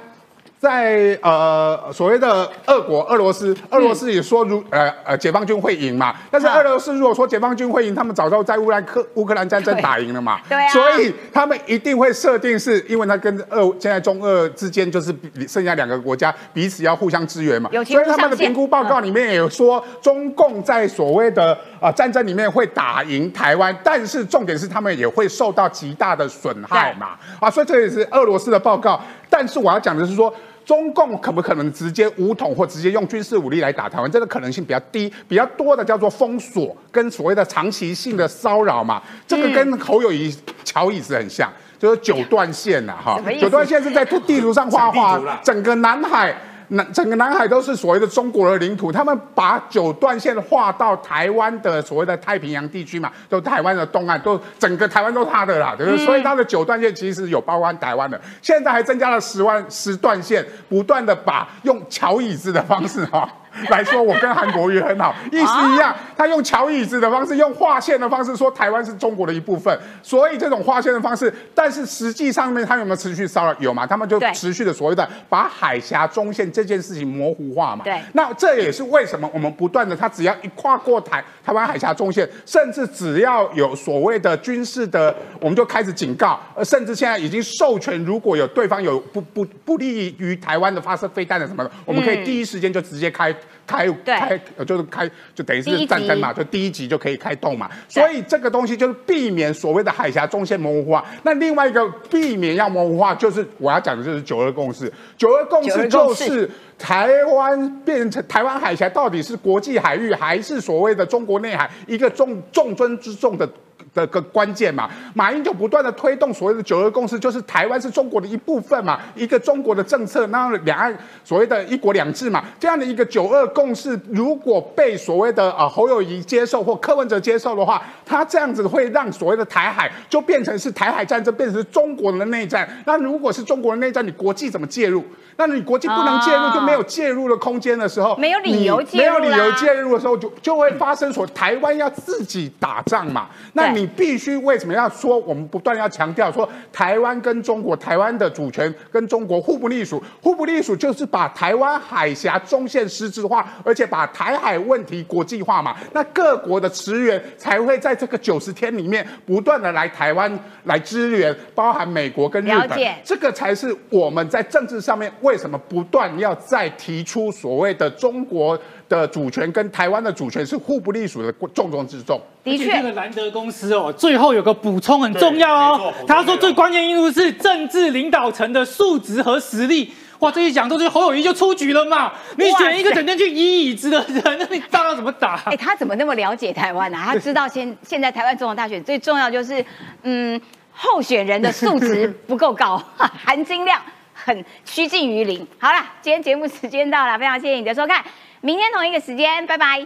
[0.59, 15.13] 在呃所谓的俄国俄罗斯，俄罗斯也说如呃呃解放军会赢嘛，但是俄罗斯如果说解放军会赢，他们早就在乌兰克乌克兰战争打赢了嘛， 对啊，所以他们一定会设定是因为他跟俄现在中俄之间就是
[15.49, 30.33] 剩下两个国家彼此要互相支援嘛，所以他们的评估报告里面也有说中共在所谓的啊战争里面会打赢台湾，但是重点是他们也会受到极大的损害嘛，啊，所以这也是俄罗斯的报告，但是我要讲的是说。
[30.65, 34.09] 中共可不可能直接武统或直接用军事武力来打台湾？
[34.09, 39.03] 这个可能性比较低，比较多的叫做封锁跟所谓的长期性的骚扰嘛。
[39.27, 46.33] 这个跟侯友谊乔椅子很像，就是九段线呐，哈，九段线是在地图上画画，整个南海。
[46.69, 56.05] 南整个南海都是所谓的中国的领土，他们把九段线划到台湾的所谓的太平洋地区嘛，都台湾的东岸，都整个台湾都是他的啦，对不对？
[56.05, 63.29] 所以他的九段线其实有包含台湾的，现在还增加了十万十段线，不断的把用桥椅子的方式哈。
[63.69, 65.95] 来说，我跟韩国瑜很好，意思一样。
[66.17, 69.77] 他用桥椅子的方式，用划线的方式说台湾是中国的一部分。
[70.01, 73.55] 所以这种划线的方式，但是实际上面他有没有持续骚扰？
[73.59, 73.85] 有嘛？
[73.85, 77.83] 他们就持续的所谓的把海峡中线这件事情模糊化嘛。
[77.83, 78.01] 对。
[78.13, 93.33] 那这也是为什么我们不断的，他只要一跨过台台湾海峡中线，甚至只要有所谓的军事的，我们就开始警告，呃，甚至现在已经授权，如果有对方有不不不利于台湾的发射飞弹的什么的，我们可以第一时间就直接开。
[93.65, 97.69] 开开就是开，就等于是战争嘛，就第一集就可以开动嘛。
[97.87, 101.05] 所以这个东西就是避免所谓的海峡中线模糊化。
[101.23, 104.91] 那另外一个避免要模糊化，就是我要讲的就是九二共识。
[105.17, 113.49] 九二共识就是台湾变成台湾海峡到底是国际海域还是所谓的中国内海，一个重重中之重的。
[113.93, 132.67] 的个关键嘛，马英九不断的推动所谓的九二共识，就是台湾是中国的一部分嘛，一个中国的政策，那两岸所谓的一国两制嘛，这样的一个九二共识，如果被所谓的啊侯友谊接受或柯文哲接受的话，他这样子会让所谓的台海就变成是台海战争，变成是中国的内战。
[132.85, 135.03] 那如果是中国的内战，你国际怎么介入？
[135.37, 143.27] 那你国际不能介入，就没有介入的空间的时候，没有理由介入，没有理由介入的时候，就就会发生说台湾要自己打仗嘛。
[143.53, 155.75] 那你必须为什么要说我们不断要强调说台湾跟中国台湾的主权跟中国互不隶属，互不隶属就是把台湾海峡中线实质化，而且把台海问题国际化嘛。
[155.93, 165.11] 那各国的驰援才会在这个九十天里面不断的来台湾来支援，包含美国跟日本，这个才是我们在政治上面。
[165.23, 168.57] 为什么不断要再提出所谓的中国
[168.87, 172.21] 的主权跟台湾的主权是互不隶属的重中之重？
[172.43, 175.93] 的确，这个兰德公司哦，最后有个补充很重要哦。
[176.05, 179.91] 他说最关键因素是政治领导层的素质和实力。
[180.19, 182.13] 哇，这一讲都是侯友谊就出局了嘛？
[182.37, 185.41] 你选一个整天去移椅子的人，那 你仗要怎么打？
[185.47, 186.97] 哎，他怎么那么了解台湾呢？
[187.03, 189.65] 他知道现现在台湾总统大选最重要就是，
[190.03, 190.39] 嗯，
[190.71, 193.81] 候选人的素质不够高， 含金量。
[194.23, 195.45] 很趋近于零。
[195.59, 198.03] 好了，今天节目时间到了，非常谢谢你的收看，
[198.41, 199.85] 明天同一个时间，拜拜。